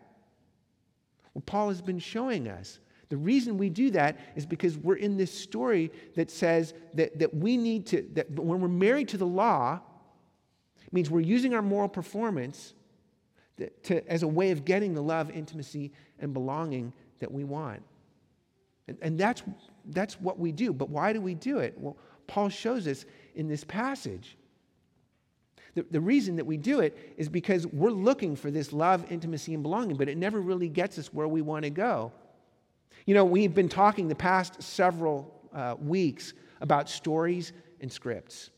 Well, 1.33 1.43
Paul 1.45 1.69
has 1.69 1.81
been 1.81 1.99
showing 1.99 2.47
us. 2.47 2.79
The 3.09 3.17
reason 3.17 3.57
we 3.57 3.69
do 3.69 3.89
that 3.91 4.19
is 4.35 4.45
because 4.45 4.77
we're 4.77 4.95
in 4.95 5.17
this 5.17 5.33
story 5.33 5.91
that 6.15 6.29
says 6.29 6.73
that, 6.93 7.17
that 7.19 7.33
we 7.33 7.57
need 7.57 7.87
to, 7.87 8.07
that 8.13 8.29
when 8.31 8.61
we're 8.61 8.67
married 8.67 9.07
to 9.09 9.17
the 9.17 9.25
law, 9.25 9.79
it 10.85 10.93
means 10.93 11.09
we're 11.09 11.19
using 11.21 11.53
our 11.53 11.61
moral 11.61 11.89
performance 11.89 12.73
to, 13.83 14.11
as 14.11 14.23
a 14.23 14.27
way 14.27 14.51
of 14.51 14.63
getting 14.63 14.93
the 14.93 15.01
love, 15.01 15.31
intimacy, 15.31 15.91
and 16.19 16.33
belonging 16.33 16.93
that 17.19 17.31
we 17.31 17.43
want. 17.43 17.81
And, 18.89 18.97
and 19.01 19.19
that's, 19.19 19.43
that's 19.85 20.19
what 20.19 20.39
we 20.39 20.51
do. 20.51 20.73
But 20.73 20.89
why 20.89 21.13
do 21.13 21.21
we 21.21 21.35
do 21.35 21.59
it? 21.59 21.75
Well, 21.77 21.95
Paul 22.27 22.49
shows 22.49 22.87
us 22.87 23.05
in 23.35 23.47
this 23.47 23.63
passage. 23.63 24.37
The, 25.75 25.85
the 25.91 26.01
reason 26.01 26.35
that 26.37 26.45
we 26.45 26.57
do 26.57 26.79
it 26.79 26.97
is 27.17 27.29
because 27.29 27.67
we're 27.67 27.91
looking 27.91 28.35
for 28.35 28.49
this 28.49 28.73
love, 28.73 29.11
intimacy, 29.11 29.53
and 29.53 29.61
belonging, 29.61 29.95
but 29.95 30.09
it 30.09 30.17
never 30.17 30.41
really 30.41 30.69
gets 30.69 30.97
us 30.97 31.13
where 31.13 31.27
we 31.27 31.41
want 31.41 31.63
to 31.63 31.69
go. 31.69 32.11
You 33.05 33.13
know, 33.13 33.25
we've 33.25 33.53
been 33.53 33.69
talking 33.69 34.07
the 34.07 34.15
past 34.15 34.61
several 34.61 35.33
uh, 35.53 35.75
weeks 35.79 36.33
about 36.61 36.89
stories 36.89 37.53
and 37.81 37.91
scripts, 37.91 38.49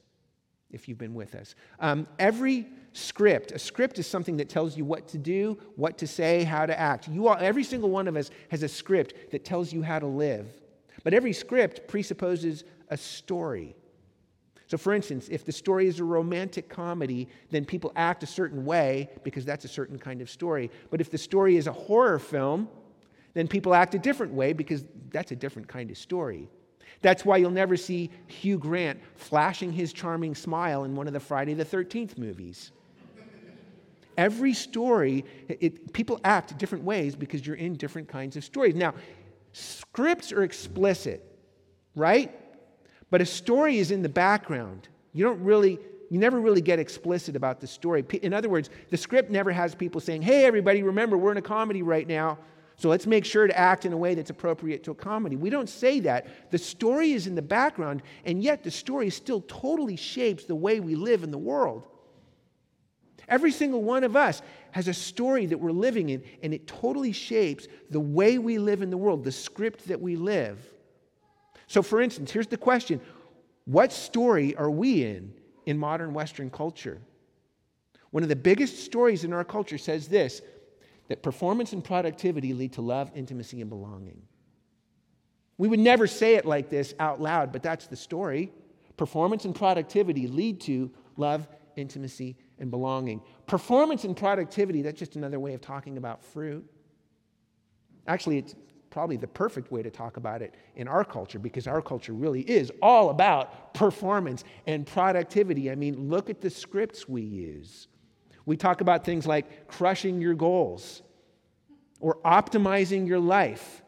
if 0.71 0.87
you've 0.87 0.97
been 0.97 1.13
with 1.13 1.35
us. 1.35 1.55
Um, 1.79 2.07
every 2.19 2.67
script. 2.93 3.51
A 3.51 3.59
script 3.59 3.99
is 3.99 4.07
something 4.07 4.37
that 4.37 4.49
tells 4.49 4.75
you 4.75 4.85
what 4.85 5.07
to 5.09 5.17
do, 5.17 5.57
what 5.75 5.97
to 5.99 6.07
say, 6.07 6.43
how 6.43 6.65
to 6.65 6.77
act. 6.77 7.07
You 7.07 7.27
all, 7.27 7.37
every 7.39 7.63
single 7.63 7.89
one 7.89 8.07
of 8.07 8.15
us 8.15 8.31
has 8.49 8.63
a 8.63 8.67
script 8.67 9.31
that 9.31 9.45
tells 9.45 9.71
you 9.71 9.81
how 9.81 9.99
to 9.99 10.07
live. 10.07 10.47
But 11.03 11.13
every 11.13 11.33
script 11.33 11.87
presupposes 11.87 12.63
a 12.89 12.97
story. 12.97 13.75
So, 14.67 14.77
for 14.77 14.93
instance, 14.93 15.27
if 15.29 15.43
the 15.43 15.51
story 15.51 15.87
is 15.87 15.99
a 15.99 16.03
romantic 16.03 16.69
comedy, 16.69 17.27
then 17.49 17.65
people 17.65 17.91
act 17.95 18.23
a 18.23 18.27
certain 18.27 18.65
way 18.65 19.09
because 19.23 19.43
that's 19.43 19.65
a 19.65 19.67
certain 19.67 19.99
kind 19.99 20.21
of 20.21 20.29
story. 20.29 20.71
But 20.89 21.01
if 21.01 21.09
the 21.09 21.17
story 21.17 21.57
is 21.57 21.67
a 21.67 21.73
horror 21.73 22.19
film, 22.19 22.69
then 23.33 23.47
people 23.47 23.73
act 23.73 23.95
a 23.95 23.99
different 23.99 24.33
way 24.33 24.53
because 24.53 24.85
that's 25.09 25.31
a 25.31 25.35
different 25.35 25.67
kind 25.67 25.91
of 25.91 25.97
story. 25.97 26.49
That's 27.01 27.25
why 27.25 27.37
you'll 27.37 27.51
never 27.51 27.77
see 27.77 28.11
Hugh 28.27 28.57
Grant 28.57 28.99
flashing 29.15 29.71
his 29.71 29.93
charming 29.93 30.35
smile 30.35 30.83
in 30.83 30.95
one 30.95 31.07
of 31.07 31.13
the 31.13 31.19
Friday 31.19 31.53
the 31.53 31.65
13th 31.65 32.17
movies. 32.17 32.71
Every 34.17 34.53
story, 34.53 35.25
it, 35.47 35.93
people 35.93 36.19
act 36.23 36.57
different 36.57 36.83
ways 36.83 37.15
because 37.15 37.45
you're 37.45 37.55
in 37.55 37.75
different 37.75 38.07
kinds 38.07 38.35
of 38.35 38.43
stories. 38.43 38.75
Now, 38.75 38.93
scripts 39.53 40.31
are 40.31 40.43
explicit, 40.43 41.25
right? 41.95 42.31
But 43.09 43.21
a 43.21 43.25
story 43.25 43.77
is 43.77 43.91
in 43.91 44.01
the 44.01 44.09
background. 44.09 44.89
You 45.13 45.23
don't 45.23 45.41
really, 45.41 45.79
you 46.09 46.19
never 46.19 46.39
really 46.39 46.61
get 46.61 46.77
explicit 46.77 47.35
about 47.35 47.61
the 47.61 47.67
story. 47.67 48.05
In 48.21 48.33
other 48.33 48.49
words, 48.49 48.69
the 48.89 48.97
script 48.97 49.31
never 49.31 49.51
has 49.51 49.75
people 49.75 50.01
saying, 50.01 50.21
hey, 50.21 50.45
everybody, 50.45 50.83
remember, 50.83 51.17
we're 51.17 51.31
in 51.31 51.37
a 51.37 51.41
comedy 51.41 51.81
right 51.81 52.07
now. 52.07 52.37
So 52.81 52.89
let's 52.89 53.05
make 53.05 53.25
sure 53.25 53.45
to 53.45 53.55
act 53.55 53.85
in 53.85 53.93
a 53.93 53.97
way 53.97 54.15
that's 54.15 54.31
appropriate 54.31 54.83
to 54.85 54.91
a 54.91 54.95
comedy. 54.95 55.35
We 55.35 55.51
don't 55.51 55.69
say 55.69 55.99
that. 55.99 56.49
The 56.49 56.57
story 56.57 57.11
is 57.11 57.27
in 57.27 57.35
the 57.35 57.41
background, 57.43 58.01
and 58.25 58.41
yet 58.41 58.63
the 58.63 58.71
story 58.71 59.11
still 59.11 59.41
totally 59.41 59.95
shapes 59.95 60.45
the 60.45 60.55
way 60.55 60.79
we 60.79 60.95
live 60.95 61.23
in 61.23 61.29
the 61.29 61.37
world. 61.37 61.87
Every 63.27 63.51
single 63.51 63.83
one 63.83 64.03
of 64.03 64.15
us 64.15 64.41
has 64.71 64.87
a 64.87 64.95
story 64.95 65.45
that 65.45 65.59
we're 65.59 65.71
living 65.71 66.09
in, 66.09 66.23
and 66.41 66.55
it 66.55 66.65
totally 66.65 67.11
shapes 67.11 67.67
the 67.91 67.99
way 67.99 68.39
we 68.39 68.57
live 68.57 68.81
in 68.81 68.89
the 68.89 68.97
world, 68.97 69.23
the 69.23 69.31
script 69.31 69.87
that 69.89 70.01
we 70.01 70.15
live. 70.15 70.57
So, 71.67 71.83
for 71.83 72.01
instance, 72.01 72.31
here's 72.31 72.47
the 72.47 72.57
question 72.57 72.99
What 73.65 73.93
story 73.93 74.55
are 74.55 74.71
we 74.71 75.03
in 75.03 75.35
in 75.67 75.77
modern 75.77 76.15
Western 76.15 76.49
culture? 76.49 76.99
One 78.09 78.23
of 78.23 78.29
the 78.29 78.35
biggest 78.35 78.83
stories 78.83 79.23
in 79.23 79.33
our 79.33 79.43
culture 79.43 79.77
says 79.77 80.07
this 80.07 80.41
that 81.07 81.23
performance 81.23 81.73
and 81.73 81.83
productivity 81.83 82.53
lead 82.53 82.73
to 82.73 82.81
love, 82.81 83.11
intimacy, 83.15 83.61
and 83.61 83.69
belonging. 83.69 84.21
We 85.57 85.67
would 85.67 85.79
never 85.79 86.07
say 86.07 86.35
it 86.35 86.45
like 86.45 86.69
this 86.69 86.93
out 86.99 87.21
loud, 87.21 87.51
but 87.51 87.61
that's 87.61 87.87
the 87.87 87.95
story. 87.95 88.51
Performance 88.97 89.45
and 89.45 89.53
productivity 89.53 90.27
lead 90.27 90.61
to 90.61 90.91
love, 91.17 91.47
intimacy, 91.75 92.35
and 92.59 92.71
belonging. 92.71 93.21
Performance 93.45 94.03
and 94.03 94.15
productivity, 94.15 94.81
that's 94.81 94.99
just 94.99 95.15
another 95.15 95.39
way 95.39 95.53
of 95.53 95.61
talking 95.61 95.97
about 95.97 96.23
fruit. 96.23 96.65
Actually, 98.07 98.39
it's 98.39 98.55
probably 98.89 99.17
the 99.17 99.27
perfect 99.27 99.71
way 99.71 99.81
to 99.81 99.89
talk 99.89 100.17
about 100.17 100.41
it 100.41 100.53
in 100.75 100.87
our 100.87 101.03
culture 101.03 101.39
because 101.39 101.65
our 101.65 101.81
culture 101.81 102.13
really 102.13 102.41
is 102.41 102.71
all 102.81 103.09
about 103.09 103.73
performance 103.73 104.43
and 104.67 104.85
productivity. 104.85 105.71
I 105.71 105.75
mean, 105.75 106.09
look 106.09 106.29
at 106.29 106.41
the 106.41 106.49
scripts 106.49 107.07
we 107.07 107.21
use. 107.21 107.87
We 108.45 108.57
talk 108.57 108.81
about 108.81 109.05
things 109.05 109.27
like 109.27 109.67
crushing 109.67 110.21
your 110.21 110.33
goals 110.33 111.01
or 111.99 112.17
optimizing 112.25 113.07
your 113.07 113.19
life. 113.19 113.81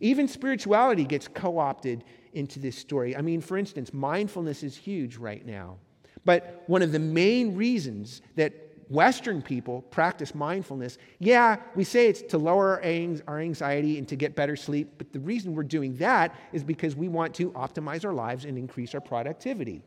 Even 0.00 0.28
spirituality 0.28 1.04
gets 1.04 1.28
co 1.28 1.58
opted 1.58 2.04
into 2.32 2.58
this 2.58 2.76
story. 2.76 3.16
I 3.16 3.22
mean, 3.22 3.40
for 3.40 3.56
instance, 3.56 3.92
mindfulness 3.94 4.62
is 4.62 4.76
huge 4.76 5.16
right 5.16 5.44
now. 5.44 5.78
But 6.24 6.64
one 6.66 6.82
of 6.82 6.92
the 6.92 6.98
main 6.98 7.54
reasons 7.54 8.20
that 8.34 8.52
Western 8.88 9.42
people 9.42 9.82
practice 9.82 10.34
mindfulness, 10.34 10.98
yeah, 11.18 11.56
we 11.74 11.82
say 11.82 12.08
it's 12.08 12.22
to 12.22 12.38
lower 12.38 12.80
our 13.26 13.40
anxiety 13.40 13.98
and 13.98 14.06
to 14.08 14.16
get 14.16 14.36
better 14.36 14.54
sleep, 14.54 14.92
but 14.98 15.12
the 15.12 15.20
reason 15.20 15.54
we're 15.54 15.64
doing 15.64 15.96
that 15.96 16.34
is 16.52 16.62
because 16.62 16.94
we 16.94 17.08
want 17.08 17.34
to 17.34 17.50
optimize 17.52 18.04
our 18.04 18.12
lives 18.12 18.44
and 18.44 18.56
increase 18.56 18.94
our 18.94 19.00
productivity. 19.00 19.82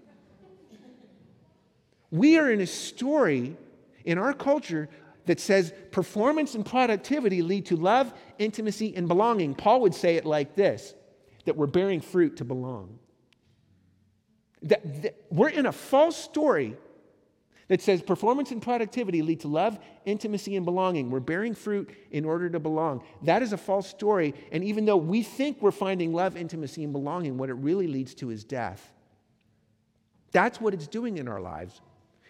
We 2.11 2.37
are 2.37 2.51
in 2.51 2.61
a 2.61 2.67
story 2.67 3.55
in 4.05 4.17
our 4.17 4.33
culture 4.33 4.89
that 5.25 5.39
says 5.39 5.73
performance 5.91 6.55
and 6.55 6.65
productivity 6.65 7.41
lead 7.41 7.67
to 7.67 7.75
love, 7.75 8.13
intimacy, 8.39 8.95
and 8.95 9.07
belonging. 9.07 9.53
Paul 9.53 9.81
would 9.81 9.93
say 9.93 10.15
it 10.15 10.25
like 10.25 10.55
this 10.55 10.95
that 11.45 11.55
we're 11.55 11.67
bearing 11.67 12.01
fruit 12.01 12.37
to 12.37 12.45
belong. 12.45 12.99
That, 14.63 15.03
that 15.03 15.15
we're 15.29 15.49
in 15.49 15.65
a 15.65 15.71
false 15.71 16.17
story 16.17 16.75
that 17.69 17.81
says 17.81 18.01
performance 18.01 18.51
and 18.51 18.61
productivity 18.61 19.21
lead 19.21 19.39
to 19.41 19.47
love, 19.47 19.79
intimacy, 20.05 20.55
and 20.55 20.65
belonging. 20.65 21.11
We're 21.11 21.19
bearing 21.19 21.53
fruit 21.53 21.91
in 22.11 22.25
order 22.25 22.49
to 22.49 22.59
belong. 22.59 23.03
That 23.21 23.41
is 23.41 23.53
a 23.53 23.57
false 23.57 23.87
story. 23.87 24.33
And 24.51 24.63
even 24.63 24.85
though 24.85 24.97
we 24.97 25.23
think 25.23 25.61
we're 25.61 25.71
finding 25.71 26.11
love, 26.11 26.35
intimacy, 26.35 26.83
and 26.83 26.91
belonging, 26.91 27.37
what 27.37 27.49
it 27.49 27.53
really 27.53 27.87
leads 27.87 28.15
to 28.15 28.31
is 28.31 28.43
death. 28.43 28.91
That's 30.31 30.59
what 30.59 30.73
it's 30.73 30.87
doing 30.87 31.17
in 31.19 31.27
our 31.27 31.39
lives. 31.39 31.79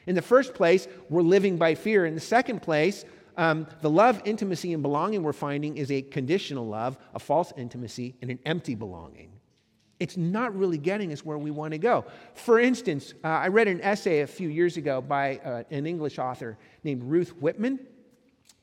In 0.09 0.15
the 0.15 0.23
first 0.23 0.55
place, 0.55 0.87
we're 1.07 1.21
living 1.21 1.57
by 1.57 1.75
fear. 1.75 2.07
In 2.07 2.15
the 2.15 2.19
second 2.19 2.63
place, 2.63 3.05
um, 3.37 3.67
the 3.81 3.91
love, 3.91 4.23
intimacy, 4.25 4.73
and 4.73 4.81
belonging 4.81 5.21
we're 5.21 5.33
finding 5.33 5.77
is 5.77 5.91
a 5.91 6.01
conditional 6.01 6.67
love, 6.67 6.97
a 7.13 7.19
false 7.19 7.53
intimacy, 7.55 8.15
and 8.19 8.31
an 8.31 8.39
empty 8.43 8.73
belonging. 8.73 9.29
It's 9.99 10.17
not 10.17 10.55
really 10.57 10.79
getting 10.79 11.13
us 11.13 11.23
where 11.23 11.37
we 11.37 11.51
want 11.51 11.73
to 11.73 11.77
go. 11.77 12.05
For 12.33 12.59
instance, 12.59 13.13
uh, 13.23 13.27
I 13.27 13.49
read 13.49 13.67
an 13.67 13.81
essay 13.81 14.21
a 14.21 14.27
few 14.27 14.49
years 14.49 14.77
ago 14.77 14.99
by 14.99 15.37
uh, 15.45 15.63
an 15.69 15.85
English 15.85 16.17
author 16.17 16.57
named 16.83 17.03
Ruth 17.03 17.29
Whippman. 17.39 17.77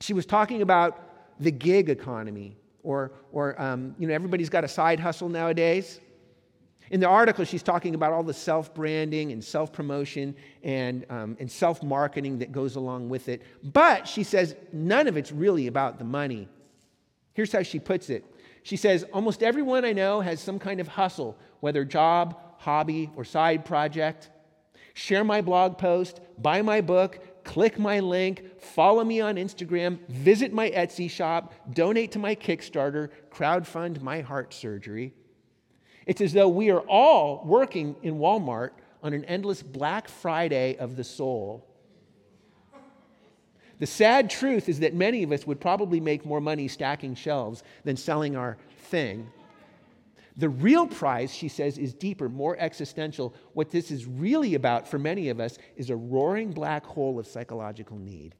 She 0.00 0.14
was 0.14 0.26
talking 0.26 0.62
about 0.62 1.00
the 1.38 1.52
gig 1.52 1.90
economy, 1.90 2.56
or, 2.82 3.12
or 3.30 3.60
um, 3.62 3.94
you 4.00 4.08
know, 4.08 4.14
everybody's 4.14 4.50
got 4.50 4.64
a 4.64 4.68
side 4.68 4.98
hustle 4.98 5.28
nowadays. 5.28 6.00
In 6.90 7.00
the 7.00 7.08
article, 7.08 7.44
she's 7.44 7.62
talking 7.62 7.94
about 7.94 8.12
all 8.12 8.22
the 8.22 8.34
self 8.34 8.72
branding 8.72 9.32
and 9.32 9.42
self 9.42 9.72
promotion 9.72 10.36
and, 10.62 11.04
um, 11.10 11.36
and 11.40 11.50
self 11.50 11.82
marketing 11.82 12.38
that 12.38 12.52
goes 12.52 12.76
along 12.76 13.08
with 13.08 13.28
it. 13.28 13.42
But 13.62 14.06
she 14.06 14.22
says 14.22 14.54
none 14.72 15.08
of 15.08 15.16
it's 15.16 15.32
really 15.32 15.66
about 15.66 15.98
the 15.98 16.04
money. 16.04 16.48
Here's 17.34 17.52
how 17.52 17.62
she 17.62 17.78
puts 17.78 18.08
it 18.08 18.24
She 18.62 18.76
says, 18.76 19.04
Almost 19.12 19.42
everyone 19.42 19.84
I 19.84 19.92
know 19.92 20.20
has 20.20 20.40
some 20.40 20.58
kind 20.58 20.80
of 20.80 20.88
hustle, 20.88 21.36
whether 21.60 21.84
job, 21.84 22.40
hobby, 22.58 23.10
or 23.16 23.24
side 23.24 23.64
project. 23.64 24.30
Share 24.94 25.24
my 25.24 25.42
blog 25.42 25.76
post, 25.76 26.20
buy 26.38 26.62
my 26.62 26.80
book, 26.80 27.44
click 27.44 27.78
my 27.78 28.00
link, 28.00 28.42
follow 28.58 29.04
me 29.04 29.20
on 29.20 29.36
Instagram, 29.36 29.98
visit 30.08 30.54
my 30.54 30.70
Etsy 30.70 31.10
shop, 31.10 31.52
donate 31.74 32.12
to 32.12 32.18
my 32.18 32.34
Kickstarter, 32.34 33.10
crowdfund 33.30 34.00
my 34.00 34.22
heart 34.22 34.54
surgery. 34.54 35.12
It's 36.06 36.20
as 36.20 36.32
though 36.32 36.48
we 36.48 36.70
are 36.70 36.80
all 36.80 37.42
working 37.44 37.96
in 38.02 38.18
Walmart 38.18 38.70
on 39.02 39.12
an 39.12 39.24
endless 39.24 39.62
Black 39.62 40.08
Friday 40.08 40.76
of 40.78 40.96
the 40.96 41.04
soul. 41.04 41.66
The 43.78 43.86
sad 43.86 44.30
truth 44.30 44.68
is 44.68 44.80
that 44.80 44.94
many 44.94 45.22
of 45.22 45.32
us 45.32 45.46
would 45.46 45.60
probably 45.60 46.00
make 46.00 46.24
more 46.24 46.40
money 46.40 46.68
stacking 46.68 47.14
shelves 47.14 47.62
than 47.84 47.96
selling 47.96 48.36
our 48.36 48.56
thing. 48.84 49.30
The 50.38 50.48
real 50.48 50.86
prize, 50.86 51.34
she 51.34 51.48
says, 51.48 51.76
is 51.76 51.92
deeper, 51.92 52.28
more 52.28 52.56
existential. 52.58 53.34
What 53.54 53.70
this 53.70 53.90
is 53.90 54.06
really 54.06 54.54
about 54.54 54.86
for 54.86 54.98
many 54.98 55.28
of 55.28 55.40
us 55.40 55.58
is 55.76 55.90
a 55.90 55.96
roaring 55.96 56.52
black 56.52 56.84
hole 56.84 57.18
of 57.18 57.26
psychological 57.26 57.98
need. 57.98 58.34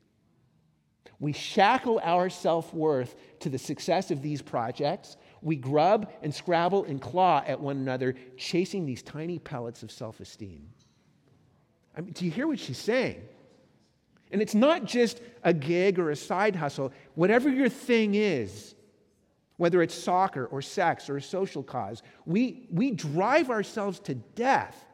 We 1.18 1.32
shackle 1.32 2.00
our 2.02 2.28
self 2.28 2.72
worth 2.74 3.14
to 3.40 3.48
the 3.48 3.58
success 3.58 4.10
of 4.10 4.20
these 4.20 4.42
projects 4.42 5.16
we 5.46 5.54
grub 5.54 6.10
and 6.22 6.34
scrabble 6.34 6.84
and 6.86 7.00
claw 7.00 7.40
at 7.46 7.60
one 7.60 7.76
another, 7.76 8.16
chasing 8.36 8.84
these 8.84 9.00
tiny 9.00 9.38
pellets 9.38 9.84
of 9.84 9.92
self 9.92 10.18
esteem. 10.18 10.68
I 11.96 12.00
mean, 12.00 12.12
do 12.12 12.24
you 12.24 12.32
hear 12.32 12.48
what 12.48 12.58
she's 12.58 12.78
saying? 12.78 13.22
And 14.32 14.42
it's 14.42 14.56
not 14.56 14.86
just 14.86 15.20
a 15.44 15.54
gig 15.54 16.00
or 16.00 16.10
a 16.10 16.16
side 16.16 16.56
hustle. 16.56 16.92
Whatever 17.14 17.48
your 17.48 17.68
thing 17.68 18.16
is, 18.16 18.74
whether 19.56 19.82
it's 19.82 19.94
soccer 19.94 20.46
or 20.46 20.60
sex 20.60 21.08
or 21.08 21.16
a 21.16 21.22
social 21.22 21.62
cause, 21.62 22.02
we, 22.24 22.66
we 22.72 22.90
drive 22.90 23.48
ourselves 23.48 24.00
to 24.00 24.16
death 24.16 24.84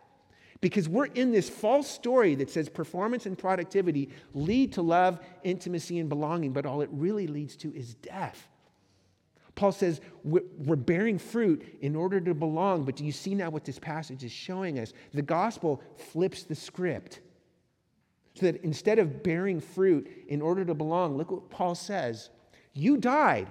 because 0.61 0.87
we're 0.87 1.07
in 1.07 1.33
this 1.33 1.49
false 1.49 1.89
story 1.89 2.35
that 2.35 2.51
says 2.51 2.69
performance 2.69 3.25
and 3.25 3.39
productivity 3.39 4.11
lead 4.35 4.75
to 4.75 4.83
love, 4.83 5.19
intimacy, 5.45 5.99
and 5.99 6.11
belonging, 6.11 6.53
but 6.53 6.67
all 6.67 6.83
it 6.83 6.91
really 6.93 7.27
leads 7.27 7.57
to 7.57 7.75
is 7.75 7.95
death. 7.95 8.51
Paul 9.55 9.73
says 9.73 10.01
we're 10.25 10.77
bearing 10.77 11.19
fruit 11.19 11.79
in 11.81 11.95
order 11.95 12.21
to 12.21 12.35
belong, 12.35 12.85
but 12.85 12.97
do 12.97 13.05
you 13.05 13.13
see 13.13 13.35
now 13.35 13.51
what 13.51 13.65
this 13.65 13.79
passage 13.79 14.25
is 14.25 14.33
showing 14.33 14.79
us? 14.79 14.93
The 15.13 15.23
gospel 15.23 15.83
flips 16.13 16.45
the 16.45 16.55
script. 16.55 17.21
So 18.35 18.47
that 18.47 18.65
instead 18.65 18.99
of 18.99 19.23
bearing 19.23 19.61
fruit 19.61 20.09
in 20.29 20.41
order 20.41 20.65
to 20.65 20.75
belong, 20.75 21.19
look 21.19 21.31
what 21.31 21.51
Paul 21.51 21.75
says. 21.75 22.31
You 22.73 22.97
died. 22.97 23.49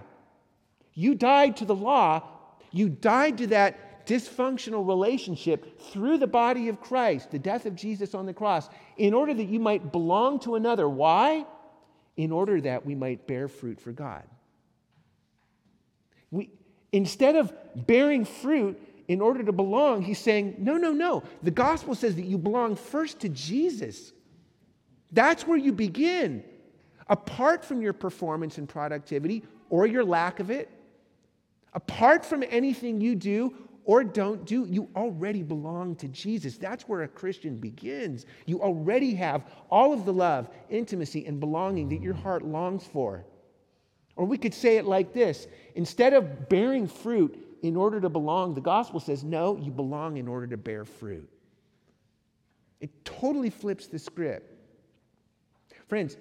You 0.93 1.13
died 1.13 1.57
to 1.57 1.65
the 1.65 1.75
law. 1.75 2.23
You 2.71 2.89
died 2.89 3.37
to 3.39 3.47
that 3.47 4.07
dysfunctional 4.07 4.87
relationship 4.87 5.79
through 5.79 6.17
the 6.17 6.27
body 6.27 6.67
of 6.67 6.81
Christ, 6.81 7.29
the 7.29 7.37
death 7.37 7.67
of 7.67 7.75
Jesus 7.75 8.15
on 8.15 8.25
the 8.25 8.33
cross, 8.33 8.69
in 8.97 9.13
order 9.13 9.33
that 9.33 9.47
you 9.47 9.59
might 9.59 9.91
belong 9.91 10.39
to 10.41 10.55
another. 10.55 10.89
Why? 10.89 11.45
In 12.17 12.31
order 12.31 12.59
that 12.61 12.85
we 12.85 12.95
might 12.95 13.27
bear 13.27 13.47
fruit 13.47 13.79
for 13.79 13.91
God. 13.91 14.23
We, 16.31 16.49
instead 16.91 17.35
of 17.35 17.53
bearing 17.75 18.25
fruit 18.25 18.81
in 19.07 19.21
order 19.21 19.43
to 19.43 19.51
belong, 19.51 20.01
he's 20.01 20.19
saying, 20.19 20.55
no, 20.57 20.77
no, 20.77 20.91
no. 20.91 21.23
The 21.43 21.51
gospel 21.51 21.95
says 21.95 22.15
that 22.15 22.25
you 22.25 22.37
belong 22.37 22.75
first 22.75 23.19
to 23.19 23.29
Jesus. 23.29 24.13
That's 25.11 25.45
where 25.45 25.57
you 25.57 25.73
begin. 25.73 26.43
Apart 27.07 27.65
from 27.65 27.81
your 27.81 27.93
performance 27.93 28.57
and 28.57 28.69
productivity 28.69 29.43
or 29.69 29.85
your 29.85 30.05
lack 30.05 30.39
of 30.39 30.49
it, 30.49 30.69
apart 31.73 32.25
from 32.25 32.43
anything 32.49 33.01
you 33.01 33.15
do 33.15 33.53
or 33.83 34.03
don't 34.03 34.45
do, 34.45 34.65
you 34.65 34.87
already 34.95 35.43
belong 35.43 35.95
to 35.97 36.07
Jesus. 36.07 36.57
That's 36.57 36.83
where 36.87 37.01
a 37.01 37.07
Christian 37.07 37.57
begins. 37.57 38.25
You 38.45 38.61
already 38.61 39.13
have 39.15 39.43
all 39.69 39.91
of 39.91 40.05
the 40.05 40.13
love, 40.13 40.49
intimacy, 40.69 41.25
and 41.25 41.39
belonging 41.39 41.89
that 41.89 42.01
your 42.01 42.13
heart 42.13 42.43
longs 42.43 42.85
for. 42.85 43.25
Or 44.21 44.27
we 44.27 44.37
could 44.37 44.53
say 44.53 44.77
it 44.77 44.85
like 44.85 45.13
this 45.13 45.47
instead 45.73 46.13
of 46.13 46.47
bearing 46.47 46.87
fruit 46.87 47.57
in 47.63 47.75
order 47.75 47.99
to 47.99 48.07
belong, 48.07 48.53
the 48.53 48.61
gospel 48.61 48.99
says, 48.99 49.23
no, 49.23 49.57
you 49.57 49.71
belong 49.71 50.17
in 50.17 50.27
order 50.27 50.45
to 50.45 50.57
bear 50.57 50.85
fruit. 50.85 51.27
It 52.81 53.03
totally 53.03 53.49
flips 53.49 53.87
the 53.87 53.97
script. 53.97 54.47
Friends, 55.87 56.17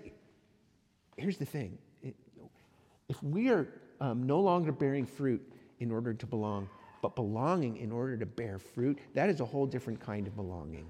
here's 1.19 1.37
the 1.37 1.45
thing 1.45 1.77
if 3.11 3.23
we 3.23 3.51
are 3.51 3.69
um, 4.01 4.23
no 4.23 4.41
longer 4.41 4.73
bearing 4.73 5.05
fruit 5.05 5.47
in 5.81 5.91
order 5.91 6.15
to 6.15 6.25
belong, 6.25 6.71
but 7.03 7.15
belonging 7.15 7.77
in 7.77 7.93
order 7.93 8.17
to 8.17 8.25
bear 8.25 8.59
fruit, 8.59 8.99
that 9.13 9.29
is 9.29 9.41
a 9.41 9.45
whole 9.45 9.67
different 9.67 10.01
kind 10.01 10.27
of 10.27 10.35
belonging. 10.35 10.87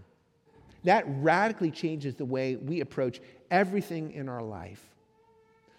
That 0.84 1.02
radically 1.08 1.72
changes 1.72 2.14
the 2.14 2.24
way 2.24 2.54
we 2.54 2.82
approach 2.82 3.20
everything 3.50 4.12
in 4.12 4.28
our 4.28 4.44
life. 4.44 4.90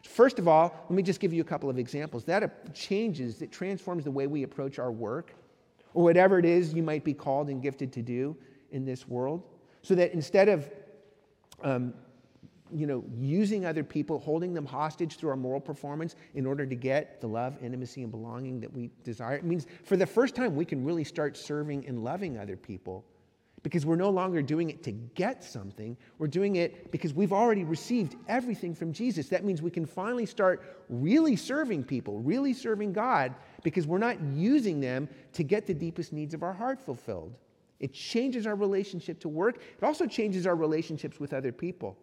First 0.03 0.39
of 0.39 0.47
all, 0.47 0.73
let 0.89 0.91
me 0.91 1.03
just 1.03 1.19
give 1.19 1.33
you 1.33 1.41
a 1.41 1.45
couple 1.45 1.69
of 1.69 1.77
examples. 1.77 2.23
That 2.25 2.73
changes, 2.73 3.41
it 3.41 3.51
transforms 3.51 4.03
the 4.03 4.11
way 4.11 4.27
we 4.27 4.43
approach 4.43 4.79
our 4.79 4.91
work 4.91 5.33
or 5.93 6.03
whatever 6.03 6.39
it 6.39 6.45
is 6.45 6.73
you 6.73 6.83
might 6.83 7.03
be 7.03 7.13
called 7.13 7.49
and 7.49 7.61
gifted 7.61 7.91
to 7.93 8.01
do 8.01 8.35
in 8.71 8.85
this 8.85 9.07
world. 9.07 9.43
So 9.81 9.95
that 9.95 10.13
instead 10.13 10.49
of 10.49 10.69
um, 11.63 11.93
you 12.73 12.87
know, 12.87 13.03
using 13.17 13.65
other 13.65 13.83
people, 13.83 14.19
holding 14.19 14.53
them 14.53 14.65
hostage 14.65 15.17
through 15.17 15.29
our 15.29 15.35
moral 15.35 15.59
performance 15.59 16.15
in 16.35 16.45
order 16.45 16.65
to 16.65 16.75
get 16.75 17.19
the 17.19 17.27
love, 17.27 17.57
intimacy, 17.61 18.01
and 18.03 18.11
belonging 18.11 18.59
that 18.61 18.71
we 18.71 18.89
desire. 19.03 19.35
It 19.35 19.43
means 19.43 19.67
for 19.83 19.97
the 19.97 20.05
first 20.05 20.35
time 20.35 20.55
we 20.55 20.65
can 20.65 20.83
really 20.83 21.03
start 21.03 21.35
serving 21.35 21.85
and 21.87 22.03
loving 22.03 22.37
other 22.37 22.55
people 22.55 23.05
because 23.63 23.85
we're 23.85 23.95
no 23.95 24.09
longer 24.09 24.41
doing 24.41 24.69
it 24.69 24.83
to 24.83 24.91
get 24.91 25.43
something. 25.43 25.95
We're 26.17 26.27
doing 26.27 26.55
it 26.55 26.91
because 26.91 27.13
we've 27.13 27.33
already 27.33 27.63
received 27.63 28.15
everything 28.27 28.73
from 28.73 28.91
Jesus. 28.91 29.29
That 29.29 29.43
means 29.43 29.61
we 29.61 29.71
can 29.71 29.85
finally 29.85 30.25
start 30.25 30.83
really 30.89 31.35
serving 31.35 31.83
people, 31.83 32.19
really 32.19 32.53
serving 32.53 32.93
God, 32.93 33.35
because 33.63 33.85
we're 33.85 33.99
not 33.99 34.19
using 34.21 34.79
them 34.79 35.07
to 35.33 35.43
get 35.43 35.67
the 35.67 35.73
deepest 35.73 36.11
needs 36.11 36.33
of 36.33 36.41
our 36.43 36.53
heart 36.53 36.81
fulfilled. 36.81 37.35
It 37.79 37.93
changes 37.93 38.45
our 38.47 38.55
relationship 38.55 39.19
to 39.21 39.29
work, 39.29 39.57
it 39.77 39.83
also 39.83 40.05
changes 40.05 40.47
our 40.47 40.55
relationships 40.55 41.19
with 41.19 41.33
other 41.33 41.51
people. 41.51 41.97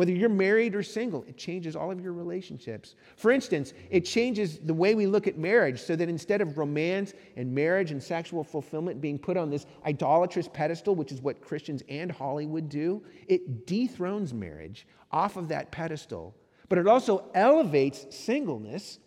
Whether 0.00 0.12
you're 0.12 0.30
married 0.30 0.74
or 0.74 0.82
single, 0.82 1.26
it 1.28 1.36
changes 1.36 1.76
all 1.76 1.90
of 1.90 2.00
your 2.00 2.14
relationships. 2.14 2.94
For 3.16 3.30
instance, 3.30 3.74
it 3.90 4.06
changes 4.06 4.58
the 4.58 4.72
way 4.72 4.94
we 4.94 5.06
look 5.06 5.26
at 5.26 5.36
marriage 5.36 5.78
so 5.78 5.94
that 5.94 6.08
instead 6.08 6.40
of 6.40 6.56
romance 6.56 7.12
and 7.36 7.54
marriage 7.54 7.90
and 7.90 8.02
sexual 8.02 8.42
fulfillment 8.42 9.02
being 9.02 9.18
put 9.18 9.36
on 9.36 9.50
this 9.50 9.66
idolatrous 9.84 10.48
pedestal, 10.48 10.94
which 10.94 11.12
is 11.12 11.20
what 11.20 11.42
Christians 11.42 11.82
and 11.90 12.10
Hollywood 12.10 12.70
do, 12.70 13.02
it 13.28 13.66
dethrones 13.66 14.32
marriage 14.32 14.86
off 15.12 15.36
of 15.36 15.48
that 15.48 15.70
pedestal. 15.70 16.34
But 16.70 16.78
it 16.78 16.86
also 16.86 17.26
elevates 17.34 18.06
singleness 18.08 19.00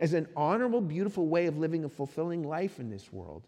as 0.00 0.12
an 0.12 0.28
honorable, 0.36 0.82
beautiful 0.82 1.28
way 1.28 1.46
of 1.46 1.56
living 1.56 1.84
a 1.84 1.88
fulfilling 1.88 2.42
life 2.42 2.78
in 2.78 2.90
this 2.90 3.10
world. 3.10 3.46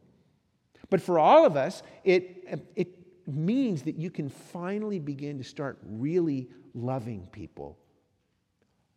But 0.88 1.03
for 1.03 1.18
all 1.18 1.44
of 1.44 1.55
us, 1.55 1.83
it, 2.03 2.64
it 2.74 2.98
means 3.29 3.83
that 3.83 3.96
you 3.96 4.11
can 4.11 4.31
finally 4.31 4.98
begin 4.98 5.37
to 5.37 5.44
start 5.44 5.79
really 5.85 6.48
loving 6.79 7.27
people, 7.33 7.79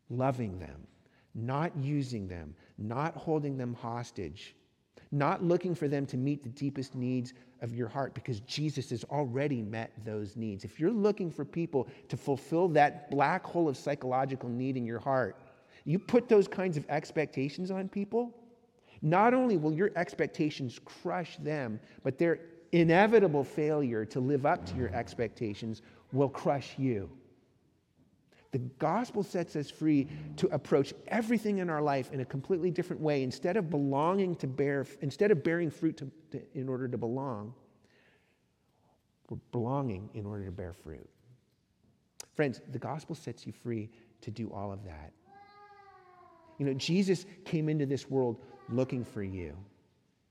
loving 0.09 0.59
them, 0.59 0.87
not 1.33 1.75
using 1.77 2.27
them, 2.27 2.53
not 2.77 3.15
holding 3.15 3.57
them 3.57 3.73
hostage, 3.73 4.55
not 5.11 5.43
looking 5.43 5.75
for 5.75 5.87
them 5.87 6.05
to 6.05 6.17
meet 6.17 6.43
the 6.43 6.49
deepest 6.49 6.95
needs 6.95 7.33
of 7.61 7.73
your 7.75 7.87
heart 7.87 8.13
because 8.13 8.39
Jesus 8.41 8.89
has 8.89 9.03
already 9.05 9.61
met 9.61 9.91
those 10.05 10.35
needs. 10.35 10.63
If 10.63 10.79
you're 10.79 10.91
looking 10.91 11.31
for 11.31 11.43
people 11.43 11.87
to 12.09 12.17
fulfill 12.17 12.67
that 12.69 13.11
black 13.11 13.45
hole 13.45 13.67
of 13.67 13.77
psychological 13.77 14.49
need 14.49 14.77
in 14.77 14.85
your 14.85 14.99
heart, 14.99 15.37
you 15.83 15.99
put 15.99 16.29
those 16.29 16.47
kinds 16.47 16.77
of 16.77 16.85
expectations 16.89 17.71
on 17.71 17.89
people, 17.89 18.33
not 19.01 19.33
only 19.33 19.57
will 19.57 19.73
your 19.73 19.91
expectations 19.95 20.79
crush 20.85 21.37
them, 21.37 21.79
but 22.03 22.17
their 22.17 22.39
inevitable 22.71 23.43
failure 23.43 24.05
to 24.05 24.19
live 24.19 24.45
up 24.45 24.65
to 24.67 24.75
your 24.75 24.93
expectations 24.93 25.81
will 26.13 26.29
crush 26.29 26.77
you. 26.77 27.09
The 28.51 28.59
gospel 28.59 29.23
sets 29.23 29.55
us 29.55 29.71
free 29.71 30.07
to 30.35 30.47
approach 30.47 30.93
everything 31.07 31.59
in 31.59 31.69
our 31.69 31.81
life 31.81 32.11
in 32.11 32.19
a 32.19 32.25
completely 32.25 32.69
different 32.69 33.01
way. 33.01 33.23
Instead 33.23 33.55
of 33.55 33.69
belonging 33.69 34.35
to 34.37 34.47
bear, 34.47 34.85
instead 35.01 35.31
of 35.31 35.43
bearing 35.43 35.71
fruit 35.71 35.97
to, 35.97 36.11
to, 36.31 36.41
in 36.53 36.67
order 36.67 36.89
to 36.89 36.97
belong, 36.97 37.53
we're 39.29 39.37
belonging 39.53 40.09
in 40.13 40.25
order 40.25 40.45
to 40.45 40.51
bear 40.51 40.73
fruit. 40.73 41.09
Friends, 42.35 42.59
the 42.71 42.79
gospel 42.79 43.15
sets 43.15 43.47
you 43.47 43.53
free 43.53 43.89
to 44.19 44.31
do 44.31 44.51
all 44.53 44.73
of 44.73 44.83
that. 44.83 45.13
You 46.57 46.65
know, 46.65 46.73
Jesus 46.73 47.25
came 47.45 47.69
into 47.69 47.85
this 47.85 48.09
world 48.09 48.41
looking 48.69 49.05
for 49.05 49.23
you. 49.23 49.55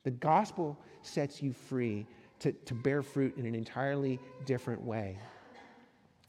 The 0.05 0.11
gospel 0.11 0.79
sets 1.03 1.43
you 1.43 1.53
free 1.53 2.07
to, 2.41 2.53
to 2.53 2.75
bear 2.75 3.03
fruit 3.03 3.37
in 3.37 3.47
an 3.47 3.55
entirely 3.55 4.19
different 4.45 4.83
way. 4.83 5.19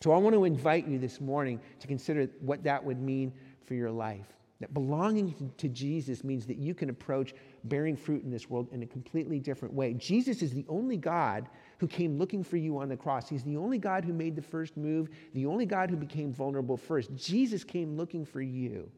So 0.02 0.12
I 0.12 0.18
want 0.18 0.36
to 0.36 0.46
invite 0.46 0.88
you 0.88 0.98
this 0.98 1.22
morning 1.22 1.60
to 1.80 1.88
consider 1.88 2.28
what 2.40 2.64
that 2.64 2.84
would 2.84 3.00
mean 3.00 3.32
for 3.64 3.76
your 3.76 3.92
life. 3.92 4.26
That 4.60 4.74
belonging 4.74 5.52
to 5.58 5.70
Jesus 5.70 6.24
means 6.24 6.46
that 6.48 6.58
you 6.58 6.74
can 6.74 6.90
approach 6.90 7.34
bearing 7.64 7.96
fruit 7.96 8.24
in 8.24 8.32
this 8.32 8.50
world 8.50 8.68
in 8.72 8.84
a 8.84 8.86
completely 8.86 9.40
different 9.40 9.74
way. 9.74 9.94
Jesus 9.94 10.42
is 10.42 10.52
the 10.52 10.66
only 10.70 10.98
God 10.98 11.50
who 11.78 11.88
came 11.88 12.18
looking 12.18 12.44
for 12.44 12.58
you 12.58 12.80
on 12.80 12.90
the 12.90 12.98
cross. 12.98 13.30
He's 13.30 13.44
the 13.44 13.58
only 13.58 13.78
God 13.78 14.04
who 14.04 14.14
made 14.14 14.36
the 14.36 14.42
first 14.42 14.78
move, 14.78 15.10
the 15.34 15.46
only 15.46 15.66
God 15.66 15.90
who 15.90 15.96
became 15.96 16.32
vulnerable 16.32 16.78
first. 16.78 17.16
Jesus 17.16 17.64
came 17.64 17.96
looking 17.98 18.26
for 18.26 18.42
you. 18.42 18.90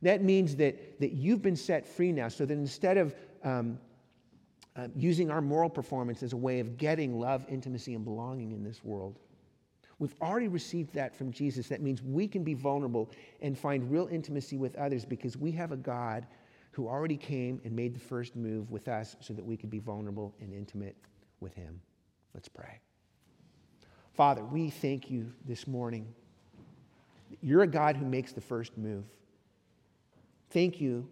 That 0.00 0.22
means 0.22 0.56
that, 0.56 1.00
that 1.00 1.12
you've 1.12 1.42
been 1.42 1.56
set 1.56 1.86
free 1.86 2.12
now, 2.12 2.28
so 2.28 2.46
that 2.46 2.54
instead 2.54 2.96
of 2.98 3.14
um, 3.44 3.78
uh, 4.76 4.88
using 4.94 5.30
our 5.30 5.40
moral 5.40 5.68
performance 5.68 6.22
as 6.22 6.32
a 6.32 6.36
way 6.36 6.60
of 6.60 6.76
getting 6.76 7.18
love, 7.18 7.44
intimacy, 7.48 7.94
and 7.94 8.04
belonging 8.04 8.52
in 8.52 8.62
this 8.62 8.84
world, 8.84 9.18
We've 9.98 10.14
already 10.22 10.48
received 10.48 10.94
that 10.94 11.14
from 11.14 11.32
Jesus. 11.32 11.68
That 11.68 11.82
means 11.82 12.02
we 12.02 12.28
can 12.28 12.44
be 12.44 12.54
vulnerable 12.54 13.10
and 13.40 13.58
find 13.58 13.90
real 13.90 14.08
intimacy 14.10 14.56
with 14.56 14.76
others 14.76 15.04
because 15.04 15.36
we 15.36 15.50
have 15.52 15.72
a 15.72 15.76
God 15.76 16.26
who 16.70 16.86
already 16.86 17.16
came 17.16 17.60
and 17.64 17.74
made 17.74 17.94
the 17.94 18.00
first 18.00 18.36
move 18.36 18.70
with 18.70 18.86
us 18.86 19.16
so 19.20 19.34
that 19.34 19.44
we 19.44 19.56
could 19.56 19.70
be 19.70 19.80
vulnerable 19.80 20.34
and 20.40 20.52
intimate 20.52 20.96
with 21.40 21.54
Him. 21.54 21.80
Let's 22.34 22.48
pray. 22.48 22.78
Father, 24.12 24.44
we 24.44 24.70
thank 24.70 25.10
you 25.10 25.32
this 25.44 25.66
morning. 25.66 26.06
You're 27.40 27.62
a 27.62 27.68
God 27.68 27.96
who 27.96 28.06
makes 28.06 28.32
the 28.32 28.40
first 28.40 28.76
move. 28.78 29.04
Thank 30.50 30.80
you 30.80 31.08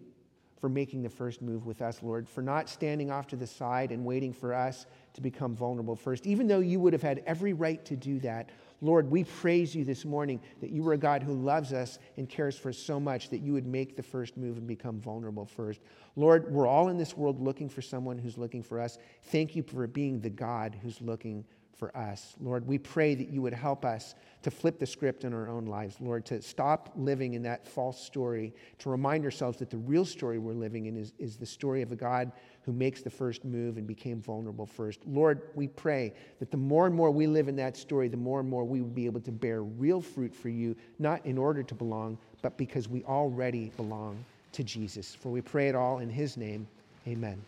for 0.59 0.69
making 0.69 1.03
the 1.03 1.09
first 1.09 1.41
move 1.41 1.65
with 1.65 1.81
us, 1.81 2.01
Lord, 2.01 2.27
for 2.27 2.41
not 2.41 2.67
standing 2.67 3.11
off 3.11 3.27
to 3.27 3.35
the 3.35 3.45
side 3.45 3.91
and 3.91 4.03
waiting 4.03 4.33
for 4.33 4.53
us 4.53 4.85
to 5.13 5.21
become 5.21 5.55
vulnerable 5.55 5.95
first, 5.95 6.25
even 6.25 6.47
though 6.47 6.59
you 6.59 6.79
would 6.79 6.93
have 6.93 7.01
had 7.01 7.23
every 7.27 7.53
right 7.53 7.83
to 7.85 7.95
do 7.95 8.19
that. 8.21 8.49
Lord, 8.81 9.09
we 9.09 9.23
praise 9.23 9.75
you 9.75 9.83
this 9.83 10.05
morning 10.05 10.39
that 10.61 10.69
you 10.69 10.87
are 10.87 10.93
a 10.93 10.97
God 10.97 11.23
who 11.23 11.33
loves 11.33 11.73
us 11.73 11.97
and 12.17 12.29
cares 12.29 12.57
for 12.57 12.69
us 12.69 12.77
so 12.77 12.99
much 12.99 13.29
that 13.29 13.39
you 13.39 13.53
would 13.53 13.65
make 13.65 13.95
the 13.95 14.03
first 14.03 14.37
move 14.37 14.57
and 14.57 14.67
become 14.67 14.99
vulnerable 14.99 15.45
first. 15.45 15.81
Lord, 16.15 16.51
we're 16.51 16.67
all 16.67 16.89
in 16.89 16.97
this 16.97 17.17
world 17.17 17.41
looking 17.41 17.69
for 17.69 17.81
someone 17.81 18.19
who's 18.19 18.37
looking 18.37 18.61
for 18.61 18.79
us. 18.79 18.99
Thank 19.23 19.55
you 19.55 19.63
for 19.63 19.87
being 19.87 20.19
the 20.19 20.29
God 20.29 20.77
who's 20.83 21.01
looking 21.01 21.43
for 21.77 21.95
us. 21.95 22.35
Lord, 22.41 22.67
we 22.67 22.77
pray 22.77 23.13
that 23.13 23.29
you 23.29 23.41
would 23.43 23.53
help 23.53 23.85
us 23.85 24.15
to 24.41 24.51
flip 24.51 24.79
the 24.79 24.85
script 24.85 25.23
in 25.23 25.33
our 25.33 25.47
own 25.47 25.65
lives, 25.65 25.97
Lord, 25.99 26.25
to 26.25 26.41
stop 26.41 26.91
living 26.95 27.35
in 27.35 27.43
that 27.43 27.67
false 27.67 28.01
story, 28.01 28.53
to 28.79 28.89
remind 28.89 29.25
ourselves 29.25 29.59
that 29.59 29.69
the 29.69 29.77
real 29.77 30.05
story 30.05 30.39
we're 30.39 30.53
living 30.53 30.87
in 30.87 30.97
is, 30.97 31.13
is 31.19 31.37
the 31.37 31.45
story 31.45 31.81
of 31.81 31.91
a 31.91 31.95
God 31.95 32.31
who 32.63 32.73
makes 32.73 33.01
the 33.01 33.09
first 33.09 33.45
move 33.45 33.77
and 33.77 33.85
became 33.85 34.21
vulnerable 34.21 34.65
first. 34.65 34.99
Lord, 35.05 35.41
we 35.55 35.67
pray 35.67 36.13
that 36.39 36.51
the 36.51 36.57
more 36.57 36.87
and 36.87 36.95
more 36.95 37.11
we 37.11 37.27
live 37.27 37.47
in 37.47 37.55
that 37.57 37.77
story, 37.77 38.07
the 38.07 38.17
more 38.17 38.39
and 38.39 38.49
more 38.49 38.65
we 38.65 38.81
would 38.81 38.95
be 38.95 39.05
able 39.05 39.21
to 39.21 39.31
bear 39.31 39.61
real 39.63 40.01
fruit 40.01 40.33
for 40.33 40.49
you, 40.49 40.75
not 40.99 41.25
in 41.25 41.37
order 41.37 41.63
to 41.63 41.75
belong, 41.75 42.17
but 42.41 42.57
because 42.57 42.87
we 42.87 43.03
already 43.03 43.71
belong 43.77 44.17
to 44.53 44.63
Jesus. 44.63 45.15
For 45.15 45.29
we 45.29 45.41
pray 45.41 45.67
it 45.67 45.75
all 45.75 45.99
in 45.99 46.09
his 46.09 46.37
name. 46.37 46.67
Amen. 47.07 47.41